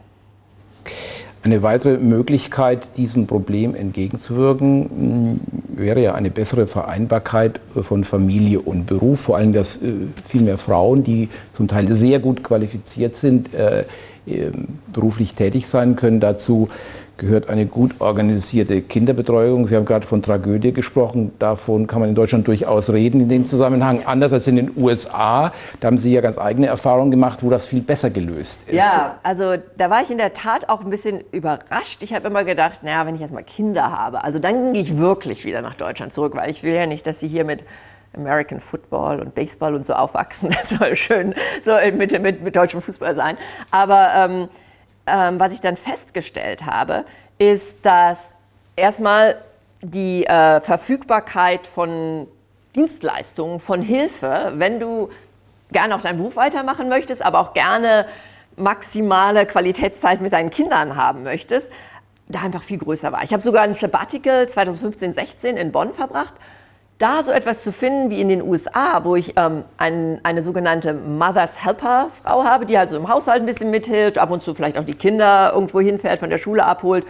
Eine 1.42 1.62
weitere 1.62 1.96
Möglichkeit, 1.96 2.98
diesem 2.98 3.26
Problem 3.26 3.74
entgegenzuwirken, 3.74 5.32
mm, 5.32 5.40
wäre 5.78 6.02
ja 6.02 6.14
eine 6.14 6.30
bessere 6.30 6.66
Vereinbarkeit 6.66 7.60
von 7.80 8.04
Familie 8.04 8.60
und 8.60 8.84
Beruf. 8.86 9.20
Vor 9.20 9.38
allem, 9.38 9.54
dass 9.54 9.78
äh, 9.78 9.92
viel 10.28 10.42
mehr 10.42 10.58
Frauen, 10.58 11.02
die 11.02 11.30
zum 11.60 11.68
Teil 11.68 11.92
sehr 11.92 12.20
gut 12.20 12.42
qualifiziert 12.42 13.14
sind, 13.14 13.52
äh, 13.52 13.84
ähm, 14.26 14.78
beruflich 14.94 15.34
tätig 15.34 15.68
sein 15.68 15.94
können. 15.94 16.18
Dazu 16.18 16.70
gehört 17.18 17.50
eine 17.50 17.66
gut 17.66 18.00
organisierte 18.00 18.80
Kinderbetreuung. 18.80 19.66
Sie 19.66 19.76
haben 19.76 19.84
gerade 19.84 20.06
von 20.06 20.22
Tragödie 20.22 20.72
gesprochen. 20.72 21.32
Davon 21.38 21.86
kann 21.86 22.00
man 22.00 22.08
in 22.08 22.14
Deutschland 22.14 22.48
durchaus 22.48 22.88
reden 22.88 23.20
in 23.20 23.28
dem 23.28 23.46
Zusammenhang. 23.46 24.04
Anders 24.06 24.32
als 24.32 24.46
in 24.46 24.56
den 24.56 24.70
USA. 24.74 25.52
Da 25.80 25.88
haben 25.88 25.98
Sie 25.98 26.14
ja 26.14 26.22
ganz 26.22 26.38
eigene 26.38 26.68
Erfahrungen 26.68 27.10
gemacht, 27.10 27.42
wo 27.42 27.50
das 27.50 27.66
viel 27.66 27.82
besser 27.82 28.08
gelöst 28.08 28.62
ist. 28.66 28.76
Ja, 28.76 29.18
also 29.22 29.56
da 29.76 29.90
war 29.90 30.00
ich 30.02 30.10
in 30.10 30.16
der 30.16 30.32
Tat 30.32 30.70
auch 30.70 30.82
ein 30.82 30.88
bisschen 30.88 31.20
überrascht. 31.30 32.02
Ich 32.02 32.14
habe 32.14 32.26
immer 32.28 32.44
gedacht, 32.44 32.82
naja, 32.82 33.04
wenn 33.04 33.16
ich 33.16 33.20
erst 33.20 33.34
mal 33.34 33.44
Kinder 33.44 33.92
habe, 33.92 34.24
also 34.24 34.38
dann 34.38 34.72
gehe 34.72 34.80
ich 34.80 34.96
wirklich 34.96 35.44
wieder 35.44 35.60
nach 35.60 35.74
Deutschland 35.74 36.14
zurück, 36.14 36.34
weil 36.34 36.48
ich 36.48 36.62
will 36.62 36.72
ja 36.72 36.86
nicht, 36.86 37.06
dass 37.06 37.20
Sie 37.20 37.28
hier 37.28 37.44
mit 37.44 37.64
American 38.16 38.60
Football 38.60 39.20
und 39.20 39.34
Baseball 39.34 39.74
und 39.74 39.84
so 39.84 39.94
aufwachsen. 39.94 40.50
Das 40.60 40.70
soll 40.70 40.96
schön 40.96 41.34
so 41.62 41.72
mit, 41.92 42.20
mit, 42.20 42.42
mit 42.42 42.56
deutschem 42.56 42.80
Fußball 42.80 43.14
sein. 43.14 43.38
Aber 43.70 44.10
ähm, 44.14 44.48
ähm, 45.06 45.40
was 45.40 45.52
ich 45.52 45.60
dann 45.60 45.76
festgestellt 45.76 46.66
habe, 46.66 47.04
ist, 47.38 47.84
dass 47.84 48.34
erstmal 48.76 49.36
die 49.82 50.26
äh, 50.26 50.60
Verfügbarkeit 50.60 51.66
von 51.66 52.26
Dienstleistungen, 52.76 53.58
von 53.58 53.82
Hilfe, 53.82 54.52
wenn 54.56 54.78
du 54.78 55.10
gerne 55.72 55.94
auch 55.94 56.02
deinen 56.02 56.18
Beruf 56.18 56.36
weitermachen 56.36 56.88
möchtest, 56.88 57.24
aber 57.24 57.40
auch 57.40 57.54
gerne 57.54 58.06
maximale 58.56 59.46
Qualitätszeit 59.46 60.20
mit 60.20 60.32
deinen 60.32 60.50
Kindern 60.50 60.96
haben 60.96 61.22
möchtest, 61.22 61.72
da 62.28 62.40
einfach 62.42 62.62
viel 62.62 62.78
größer 62.78 63.10
war. 63.10 63.22
Ich 63.24 63.32
habe 63.32 63.42
sogar 63.42 63.62
ein 63.62 63.74
Sabbatical 63.74 64.44
2015-16 64.44 65.54
in 65.54 65.72
Bonn 65.72 65.92
verbracht 65.92 66.34
da 67.00 67.24
so 67.24 67.32
etwas 67.32 67.64
zu 67.64 67.72
finden 67.72 68.10
wie 68.10 68.20
in 68.20 68.28
den 68.28 68.42
USA, 68.42 69.04
wo 69.04 69.16
ich 69.16 69.32
ähm, 69.36 69.64
ein, 69.78 70.20
eine 70.22 70.42
sogenannte 70.42 70.92
Mother's 70.92 71.64
Helper 71.64 72.10
Frau 72.22 72.44
habe, 72.44 72.66
die 72.66 72.78
halt 72.78 72.90
so 72.90 72.96
im 72.96 73.08
Haushalt 73.08 73.42
ein 73.42 73.46
bisschen 73.46 73.70
mithilft, 73.70 74.18
ab 74.18 74.30
und 74.30 74.42
zu 74.42 74.54
vielleicht 74.54 74.76
auch 74.76 74.84
die 74.84 74.94
Kinder 74.94 75.52
irgendwo 75.54 75.80
hinfährt, 75.80 76.20
von 76.20 76.28
der 76.28 76.36
Schule 76.36 76.64
abholt 76.64 77.06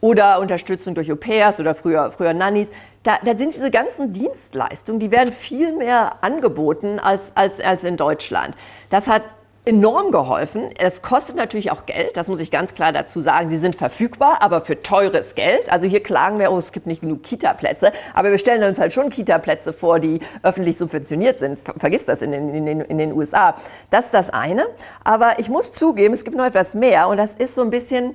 oder 0.00 0.40
Unterstützung 0.40 0.94
durch 0.94 1.12
Au-pairs 1.12 1.60
oder 1.60 1.74
früher, 1.74 2.10
früher 2.10 2.32
Nannies. 2.32 2.70
Da, 3.02 3.18
da, 3.22 3.36
sind 3.36 3.54
diese 3.54 3.70
ganzen 3.70 4.14
Dienstleistungen, 4.14 4.98
die 4.98 5.10
werden 5.10 5.30
viel 5.30 5.76
mehr 5.76 6.22
angeboten 6.22 6.98
als, 6.98 7.32
als, 7.34 7.60
als 7.60 7.84
in 7.84 7.98
Deutschland. 7.98 8.56
Das 8.88 9.08
hat 9.08 9.22
enorm 9.64 10.10
geholfen. 10.10 10.68
Es 10.78 11.00
kostet 11.00 11.36
natürlich 11.36 11.70
auch 11.70 11.86
Geld, 11.86 12.16
das 12.16 12.28
muss 12.28 12.40
ich 12.40 12.50
ganz 12.50 12.74
klar 12.74 12.92
dazu 12.92 13.20
sagen. 13.20 13.48
Sie 13.48 13.56
sind 13.56 13.74
verfügbar, 13.76 14.38
aber 14.40 14.60
für 14.60 14.82
teures 14.82 15.34
Geld. 15.34 15.70
Also 15.70 15.86
hier 15.86 16.02
klagen 16.02 16.38
wir, 16.38 16.52
oh, 16.52 16.58
es 16.58 16.72
gibt 16.72 16.86
nicht 16.86 17.00
genug 17.00 17.22
Kita-Plätze. 17.22 17.92
Aber 18.12 18.30
wir 18.30 18.38
stellen 18.38 18.62
uns 18.64 18.78
halt 18.78 18.92
schon 18.92 19.08
Kita-Plätze 19.08 19.72
vor, 19.72 20.00
die 20.00 20.20
öffentlich 20.42 20.76
subventioniert 20.76 21.38
sind. 21.38 21.58
Vergiss 21.78 22.04
das 22.04 22.20
in 22.20 22.32
den, 22.32 22.54
in, 22.54 22.66
den, 22.66 22.80
in 22.82 22.98
den 22.98 23.12
USA. 23.12 23.54
Das 23.88 24.06
ist 24.06 24.14
das 24.14 24.30
eine. 24.30 24.66
Aber 25.02 25.38
ich 25.38 25.48
muss 25.48 25.72
zugeben, 25.72 26.12
es 26.12 26.24
gibt 26.24 26.36
noch 26.36 26.44
etwas 26.44 26.74
mehr 26.74 27.08
und 27.08 27.16
das 27.16 27.34
ist 27.34 27.54
so 27.54 27.62
ein 27.62 27.70
bisschen 27.70 28.14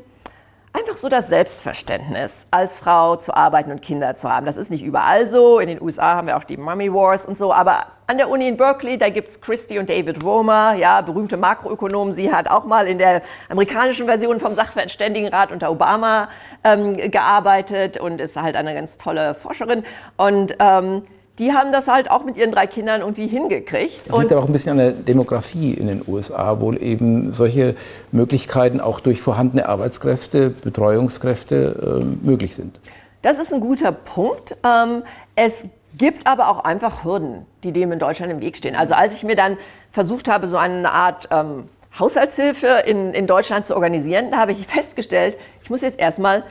einfach 0.73 0.97
so 0.97 1.09
das 1.09 1.29
Selbstverständnis, 1.29 2.47
als 2.51 2.79
Frau 2.79 3.15
zu 3.15 3.35
arbeiten 3.35 3.71
und 3.71 3.81
Kinder 3.81 4.15
zu 4.15 4.29
haben. 4.29 4.45
Das 4.45 4.57
ist 4.57 4.69
nicht 4.69 4.83
überall 4.83 5.27
so. 5.27 5.59
In 5.59 5.67
den 5.67 5.81
USA 5.81 6.15
haben 6.15 6.27
wir 6.27 6.37
auch 6.37 6.43
die 6.43 6.57
Mummy 6.57 6.93
Wars 6.93 7.25
und 7.25 7.37
so. 7.37 7.53
Aber 7.53 7.85
an 8.07 8.17
der 8.17 8.29
Uni 8.29 8.47
in 8.47 8.57
Berkeley, 8.57 8.97
da 8.97 9.09
gibt 9.09 9.29
es 9.29 9.41
Christy 9.41 9.79
und 9.79 9.89
David 9.89 10.23
Romer, 10.23 10.73
ja, 10.75 11.01
berühmte 11.01 11.37
Makroökonomen. 11.37 12.13
Sie 12.13 12.31
hat 12.31 12.49
auch 12.49 12.65
mal 12.65 12.87
in 12.87 12.97
der 12.97 13.21
amerikanischen 13.49 14.05
Version 14.05 14.39
vom 14.39 14.53
Sachverständigenrat 14.53 15.51
unter 15.51 15.71
Obama 15.71 16.29
ähm, 16.63 16.97
gearbeitet 16.97 17.99
und 17.99 18.21
ist 18.21 18.35
halt 18.35 18.55
eine 18.55 18.73
ganz 18.73 18.97
tolle 18.97 19.33
Forscherin. 19.33 19.83
Und 20.17 20.55
ähm, 20.59 21.03
die 21.39 21.53
haben 21.53 21.71
das 21.71 21.87
halt 21.87 22.11
auch 22.11 22.25
mit 22.25 22.37
ihren 22.37 22.51
drei 22.51 22.67
Kindern 22.67 23.01
irgendwie 23.01 23.27
hingekriegt. 23.27 24.09
Das 24.09 24.19
liegt 24.19 24.31
aber 24.31 24.43
auch 24.43 24.47
ein 24.47 24.51
bisschen 24.51 24.71
an 24.71 24.77
der 24.77 24.91
Demografie 24.91 25.73
in 25.73 25.87
den 25.87 26.03
USA, 26.05 26.59
wo 26.59 26.73
eben 26.73 27.31
solche 27.33 27.75
Möglichkeiten 28.11 28.81
auch 28.81 28.99
durch 28.99 29.21
vorhandene 29.21 29.67
Arbeitskräfte, 29.67 30.49
Betreuungskräfte 30.49 32.01
äh, 32.01 32.25
möglich 32.25 32.55
sind. 32.55 32.79
Das 33.21 33.39
ist 33.39 33.53
ein 33.53 33.61
guter 33.61 33.91
Punkt. 33.91 34.57
Ähm, 34.63 35.03
es 35.35 35.67
gibt 35.97 36.27
aber 36.27 36.49
auch 36.49 36.63
einfach 36.63 37.03
Hürden, 37.03 37.45
die 37.63 37.71
dem 37.71 37.91
in 37.91 37.99
Deutschland 37.99 38.31
im 38.31 38.41
Weg 38.41 38.57
stehen. 38.57 38.75
Also 38.75 38.93
als 38.93 39.15
ich 39.15 39.23
mir 39.23 39.35
dann 39.35 39.57
versucht 39.91 40.27
habe, 40.27 40.47
so 40.47 40.57
eine 40.57 40.91
Art 40.91 41.29
ähm, 41.31 41.65
Haushaltshilfe 41.97 42.83
in, 42.85 43.13
in 43.13 43.27
Deutschland 43.27 43.65
zu 43.65 43.75
organisieren, 43.75 44.31
da 44.31 44.37
habe 44.37 44.51
ich 44.51 44.67
festgestellt, 44.67 45.37
ich 45.63 45.69
muss 45.69 45.81
jetzt 45.81 45.99
erstmal 45.99 46.43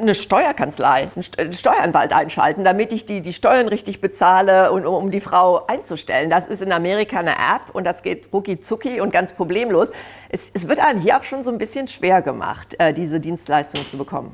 eine 0.00 0.14
Steuerkanzlei, 0.14 1.08
einen 1.38 1.52
Steueranwalt 1.52 2.12
einschalten, 2.12 2.64
damit 2.64 2.92
ich 2.92 3.06
die, 3.06 3.20
die 3.20 3.32
Steuern 3.32 3.68
richtig 3.68 4.00
bezahle 4.00 4.72
und 4.72 4.86
um 4.86 5.10
die 5.10 5.20
Frau 5.20 5.66
einzustellen. 5.66 6.30
Das 6.30 6.46
ist 6.46 6.62
in 6.62 6.72
Amerika 6.72 7.18
eine 7.18 7.32
App 7.32 7.72
und 7.72 7.84
das 7.84 8.02
geht 8.02 8.28
rucki 8.32 8.60
zucki 8.60 9.00
und 9.00 9.12
ganz 9.12 9.32
problemlos. 9.32 9.90
Es, 10.28 10.50
es 10.52 10.68
wird 10.68 10.80
einem 10.80 11.00
hier 11.00 11.18
auch 11.18 11.24
schon 11.24 11.42
so 11.42 11.50
ein 11.50 11.58
bisschen 11.58 11.88
schwer 11.88 12.22
gemacht, 12.22 12.76
äh, 12.78 12.92
diese 12.92 13.20
Dienstleistung 13.20 13.86
zu 13.86 13.96
bekommen. 13.96 14.32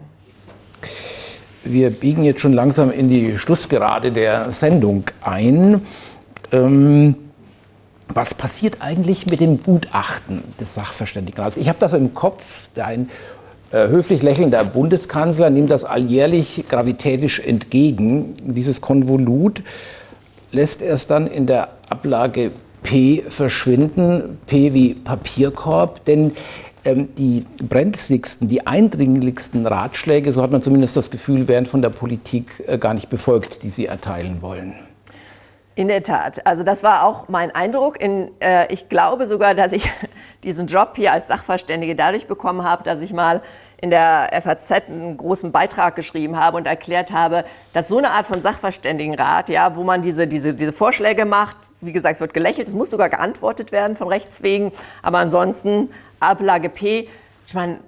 Wir 1.64 1.90
biegen 1.90 2.22
jetzt 2.22 2.40
schon 2.40 2.52
langsam 2.52 2.90
in 2.92 3.10
die 3.10 3.36
Schlussgerade 3.36 4.12
der 4.12 4.50
Sendung 4.52 5.04
ein. 5.20 5.84
Ähm, 6.52 7.18
was 8.08 8.34
passiert 8.34 8.80
eigentlich 8.80 9.26
mit 9.26 9.40
dem 9.40 9.62
Gutachten 9.62 10.44
des 10.60 10.74
Sachverständigenrats? 10.74 11.56
Ich 11.56 11.68
habe 11.68 11.78
das 11.80 11.92
im 11.92 12.14
Kopf, 12.14 12.68
ein 12.76 13.08
äh, 13.08 13.08
höflich 13.88 14.22
lächelnder 14.22 14.64
Bundeskanzler 14.64 15.50
nimmt 15.50 15.70
das 15.70 15.84
alljährlich 15.84 16.64
gravitätisch 16.68 17.40
entgegen. 17.40 18.34
Dieses 18.42 18.80
Konvolut 18.80 19.62
lässt 20.52 20.82
es 20.82 21.06
dann 21.06 21.26
in 21.26 21.46
der 21.46 21.68
Ablage 21.88 22.50
P 22.82 23.24
verschwinden, 23.28 24.38
P 24.46 24.72
wie 24.72 24.94
Papierkorb, 24.94 26.04
denn 26.04 26.32
ähm, 26.84 27.14
die 27.16 27.44
brenzligsten, 27.60 28.46
die 28.46 28.66
eindringlichsten 28.66 29.66
Ratschläge, 29.66 30.32
so 30.32 30.40
hat 30.40 30.52
man 30.52 30.62
zumindest 30.62 30.96
das 30.96 31.10
Gefühl, 31.10 31.48
werden 31.48 31.66
von 31.66 31.82
der 31.82 31.90
Politik 31.90 32.62
äh, 32.66 32.78
gar 32.78 32.94
nicht 32.94 33.08
befolgt, 33.08 33.64
die 33.64 33.70
sie 33.70 33.86
erteilen 33.86 34.40
wollen. 34.40 34.74
In 35.74 35.88
der 35.88 36.02
Tat. 36.02 36.46
Also 36.46 36.62
das 36.62 36.82
war 36.82 37.02
auch 37.04 37.28
mein 37.28 37.54
Eindruck. 37.54 38.00
In, 38.00 38.30
äh, 38.40 38.72
ich 38.72 38.88
glaube 38.88 39.26
sogar, 39.26 39.54
dass 39.54 39.72
ich 39.72 39.90
diesen 40.44 40.68
Job 40.68 40.92
hier 40.94 41.12
als 41.12 41.26
Sachverständige 41.26 41.96
dadurch 41.96 42.26
bekommen 42.26 42.62
habe, 42.62 42.84
dass 42.84 43.02
ich 43.02 43.12
mal 43.12 43.42
in 43.78 43.90
der 43.90 44.30
FAZ 44.42 44.70
einen 44.88 45.16
großen 45.16 45.52
Beitrag 45.52 45.96
geschrieben 45.96 46.36
habe 46.36 46.56
und 46.56 46.66
erklärt 46.66 47.10
habe, 47.10 47.44
dass 47.72 47.88
so 47.88 47.98
eine 47.98 48.10
Art 48.10 48.26
von 48.26 48.42
Sachverständigenrat, 48.42 49.48
ja, 49.48 49.76
wo 49.76 49.82
man 49.82 50.02
diese, 50.02 50.26
diese, 50.26 50.54
diese 50.54 50.72
Vorschläge 50.72 51.24
macht, 51.24 51.56
wie 51.80 51.92
gesagt, 51.92 52.14
es 52.16 52.20
wird 52.20 52.32
gelächelt, 52.32 52.68
es 52.68 52.74
muss 52.74 52.90
sogar 52.90 53.08
geantwortet 53.10 53.72
werden 53.72 53.96
von 53.96 54.08
Rechts 54.08 54.42
wegen, 54.42 54.72
aber 55.02 55.18
ansonsten 55.18 55.90
Ablage 56.20 56.70
P, 56.70 57.08
ich 57.46 57.54
meine, 57.54 57.80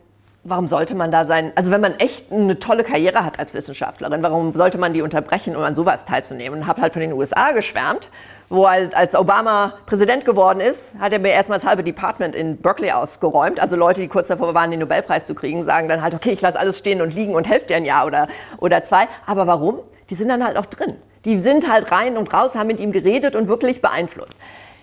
warum 0.48 0.66
sollte 0.66 0.94
man 0.94 1.10
da 1.10 1.24
sein? 1.24 1.52
Also 1.54 1.70
wenn 1.70 1.80
man 1.80 1.94
echt 1.98 2.32
eine 2.32 2.58
tolle 2.58 2.84
Karriere 2.84 3.24
hat 3.24 3.38
als 3.38 3.54
Wissenschaftlerin, 3.54 4.22
warum 4.22 4.52
sollte 4.52 4.78
man 4.78 4.92
die 4.92 5.02
unterbrechen, 5.02 5.56
um 5.56 5.62
an 5.62 5.74
sowas 5.74 6.04
teilzunehmen? 6.04 6.60
Und 6.60 6.66
habe 6.66 6.80
halt 6.82 6.92
von 6.92 7.00
den 7.00 7.12
USA 7.12 7.52
geschwärmt, 7.52 8.10
wo 8.48 8.68
halt, 8.68 8.94
als 8.94 9.14
Obama 9.14 9.74
Präsident 9.86 10.24
geworden 10.24 10.60
ist, 10.60 10.94
hat 10.98 11.12
er 11.12 11.18
mir 11.18 11.30
erstmal 11.30 11.58
das 11.58 11.68
halbe 11.68 11.84
Department 11.84 12.34
in 12.34 12.56
Berkeley 12.56 12.92
ausgeräumt. 12.92 13.60
Also 13.60 13.76
Leute, 13.76 14.00
die 14.00 14.08
kurz 14.08 14.28
davor 14.28 14.54
waren, 14.54 14.70
den 14.70 14.80
Nobelpreis 14.80 15.26
zu 15.26 15.34
kriegen, 15.34 15.62
sagen 15.64 15.88
dann 15.88 16.02
halt, 16.02 16.14
okay, 16.14 16.30
ich 16.30 16.40
lasse 16.40 16.58
alles 16.58 16.78
stehen 16.78 17.02
und 17.02 17.14
liegen 17.14 17.34
und 17.34 17.48
helfe 17.48 17.66
dir 17.66 17.76
ein 17.76 17.84
Jahr 17.84 18.06
oder, 18.06 18.28
oder 18.58 18.82
zwei. 18.82 19.08
Aber 19.26 19.46
warum? 19.46 19.80
Die 20.10 20.14
sind 20.14 20.28
dann 20.28 20.44
halt 20.44 20.56
auch 20.56 20.66
drin. 20.66 20.96
Die 21.24 21.38
sind 21.38 21.70
halt 21.70 21.92
rein 21.92 22.16
und 22.16 22.32
raus, 22.32 22.54
haben 22.54 22.68
mit 22.68 22.80
ihm 22.80 22.92
geredet 22.92 23.36
und 23.36 23.48
wirklich 23.48 23.82
beeinflusst. 23.82 24.36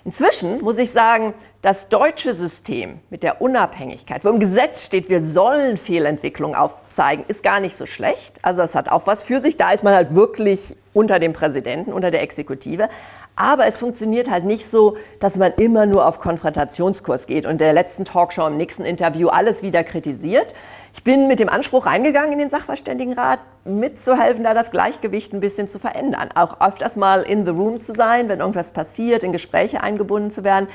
Inzwischen 0.04 0.62
muss 0.62 0.78
ich 0.78 0.92
sagen, 0.92 1.34
das 1.66 1.90
deutsche 1.90 2.36
System 2.36 3.00
mit 3.10 3.24
der 3.24 3.42
Unabhängigkeit, 3.42 4.24
wo 4.24 4.30
im 4.30 4.40
Gesetz 4.40 4.86
steht, 4.86 5.10
wir 5.10 5.24
sollen 5.24 5.78
Fehlentwicklungen 5.78 6.56
aufzeigen, 6.56 7.26
ist 7.28 7.42
gar 7.42 7.60
nicht 7.60 7.76
so 7.76 7.88
schlecht. 7.88 8.38
Also 8.44 8.62
es 8.62 8.76
hat 8.76 8.90
auch 8.90 9.08
was 9.08 9.24
für 9.24 9.40
sich. 9.40 9.58
Da 9.58 9.72
ist 9.72 9.84
man 9.84 9.96
halt 9.96 10.14
wirklich 10.14 10.76
unter 10.94 11.18
dem 11.18 11.34
Präsidenten, 11.34 11.92
unter 11.92 12.12
der 12.12 12.22
Exekutive. 12.22 12.88
Aber 13.36 13.66
es 13.66 13.80
funktioniert 13.80 14.30
halt 14.30 14.46
nicht 14.46 14.68
so, 14.68 14.96
dass 15.20 15.38
man 15.38 15.54
immer 15.58 15.88
nur 15.88 16.06
auf 16.08 16.20
Konfrontationskurs 16.20 17.26
geht 17.26 17.48
und 17.48 17.60
der 17.60 17.74
letzten 17.74 18.06
Talkshow 18.06 18.46
im 18.46 18.58
nächsten 18.58 18.86
Interview 18.86 19.30
alles 19.30 19.64
wieder 19.64 19.84
kritisiert. 19.84 20.54
Ich 20.94 21.04
bin 21.04 21.28
mit 21.28 21.40
dem 21.40 21.50
Anspruch 21.50 21.88
reingegangen 21.88 22.34
in 22.34 22.40
den 22.40 22.50
Sachverständigenrat, 22.52 23.40
mitzuhelfen, 23.66 24.44
da 24.44 24.54
das 24.54 24.70
Gleichgewicht 24.70 25.34
ein 25.34 25.40
bisschen 25.40 25.68
zu 25.68 25.80
verändern. 25.80 26.30
Auch 26.36 26.62
öfters 26.62 26.96
mal 26.96 27.24
in 27.24 27.44
the 27.44 27.52
room 27.52 27.82
zu 27.82 27.94
sein, 27.94 28.30
wenn 28.30 28.40
irgendwas 28.40 28.72
passiert, 28.72 29.24
in 29.24 29.34
Gespräche 29.34 29.82
eingebunden 29.82 30.30
zu 30.30 30.44
werden. 30.44 30.68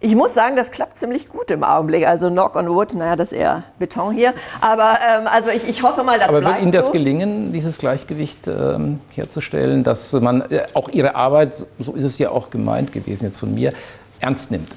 Ich 0.00 0.14
muss 0.14 0.34
sagen, 0.34 0.56
das 0.56 0.70
klappt 0.70 0.98
ziemlich 0.98 1.28
gut 1.28 1.50
im 1.50 1.64
Augenblick. 1.64 2.06
Also 2.06 2.28
Knock 2.28 2.54
on 2.54 2.68
Wood, 2.68 2.94
naja, 2.94 3.16
das 3.16 3.32
ist 3.32 3.38
eher 3.38 3.62
Beton 3.78 4.12
hier. 4.12 4.34
Aber 4.60 4.98
ähm, 5.00 5.26
also 5.26 5.48
ich, 5.48 5.66
ich 5.66 5.82
hoffe 5.82 6.02
mal, 6.02 6.18
dass 6.18 6.28
Aber 6.28 6.44
wird 6.44 6.60
Ihnen 6.60 6.70
das 6.70 6.86
so. 6.86 6.92
gelingen, 6.92 7.52
dieses 7.52 7.78
Gleichgewicht 7.78 8.46
ähm, 8.46 9.00
herzustellen, 9.14 9.84
dass 9.84 10.12
man 10.12 10.42
äh, 10.50 10.66
auch 10.74 10.90
Ihre 10.90 11.14
Arbeit, 11.14 11.54
so 11.78 11.92
ist 11.94 12.04
es 12.04 12.18
ja 12.18 12.30
auch 12.30 12.50
gemeint 12.50 12.92
gewesen 12.92 13.24
jetzt 13.24 13.38
von 13.38 13.54
mir, 13.54 13.72
ernst 14.20 14.50
nimmt? 14.50 14.70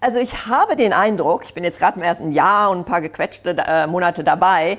Also 0.00 0.20
ich 0.20 0.46
habe 0.46 0.76
den 0.76 0.92
Eindruck, 0.92 1.44
ich 1.44 1.52
bin 1.52 1.64
jetzt 1.64 1.78
gerade 1.78 1.98
im 1.98 2.04
ersten 2.04 2.30
Jahr 2.30 2.70
und 2.70 2.78
ein 2.78 2.84
paar 2.84 3.00
gequetschte 3.00 3.56
äh, 3.58 3.86
Monate 3.88 4.22
dabei, 4.22 4.78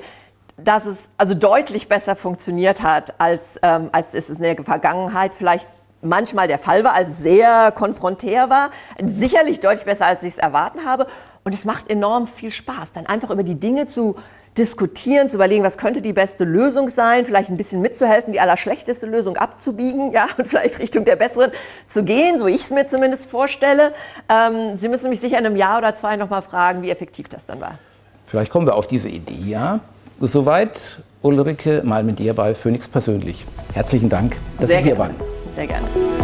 dass 0.56 0.86
es 0.86 1.10
also 1.18 1.34
deutlich 1.34 1.88
besser 1.88 2.16
funktioniert 2.16 2.82
hat, 2.82 3.14
als, 3.18 3.58
ähm, 3.62 3.90
als 3.92 4.14
es 4.14 4.30
in 4.30 4.42
der 4.42 4.56
Vergangenheit 4.64 5.34
vielleicht 5.34 5.68
manchmal 6.02 6.48
der 6.48 6.58
Fall 6.58 6.84
war, 6.84 6.94
als 6.94 7.18
sehr 7.20 7.72
konfrontär 7.72 8.50
war. 8.50 8.70
Sicherlich 9.04 9.60
deutlich 9.60 9.84
besser, 9.84 10.06
als 10.06 10.22
ich 10.22 10.34
es 10.34 10.38
erwarten 10.38 10.84
habe. 10.84 11.06
Und 11.44 11.54
es 11.54 11.64
macht 11.64 11.88
enorm 11.88 12.26
viel 12.26 12.50
Spaß, 12.50 12.92
dann 12.92 13.06
einfach 13.06 13.30
über 13.30 13.42
die 13.42 13.58
Dinge 13.58 13.86
zu 13.86 14.16
diskutieren, 14.56 15.28
zu 15.28 15.36
überlegen, 15.36 15.64
was 15.64 15.78
könnte 15.78 16.02
die 16.02 16.12
beste 16.12 16.44
Lösung 16.44 16.90
sein, 16.90 17.24
vielleicht 17.24 17.48
ein 17.48 17.56
bisschen 17.56 17.80
mitzuhelfen, 17.80 18.34
die 18.34 18.40
allerschlechteste 18.40 19.06
Lösung 19.06 19.38
abzubiegen, 19.38 20.12
ja, 20.12 20.26
und 20.36 20.46
vielleicht 20.46 20.78
Richtung 20.78 21.04
der 21.06 21.16
besseren 21.16 21.52
zu 21.86 22.04
gehen, 22.04 22.36
so 22.36 22.46
ich 22.46 22.64
es 22.64 22.70
mir 22.70 22.86
zumindest 22.86 23.30
vorstelle. 23.30 23.92
Ähm, 24.28 24.76
Sie 24.76 24.88
müssen 24.88 25.08
mich 25.08 25.20
sicher 25.20 25.38
in 25.38 25.46
einem 25.46 25.56
Jahr 25.56 25.78
oder 25.78 25.94
zwei 25.94 26.16
nochmal 26.16 26.42
fragen, 26.42 26.82
wie 26.82 26.90
effektiv 26.90 27.28
das 27.28 27.46
dann 27.46 27.60
war. 27.60 27.78
Vielleicht 28.26 28.52
kommen 28.52 28.66
wir 28.66 28.74
auf 28.74 28.86
diese 28.86 29.08
Idee, 29.08 29.50
ja. 29.50 29.80
Soweit 30.20 30.78
Ulrike 31.22 31.82
mal 31.84 32.04
mit 32.04 32.18
dir 32.18 32.34
bei 32.34 32.54
Phoenix 32.54 32.88
persönlich. 32.88 33.46
Herzlichen 33.72 34.08
Dank, 34.08 34.36
dass 34.58 34.68
Sehr 34.68 34.78
Sie 34.78 34.84
hier 34.84 34.96
gerne. 34.96 35.14
waren. 35.18 35.31
Sehr 35.54 35.66
gerne. 35.66 36.21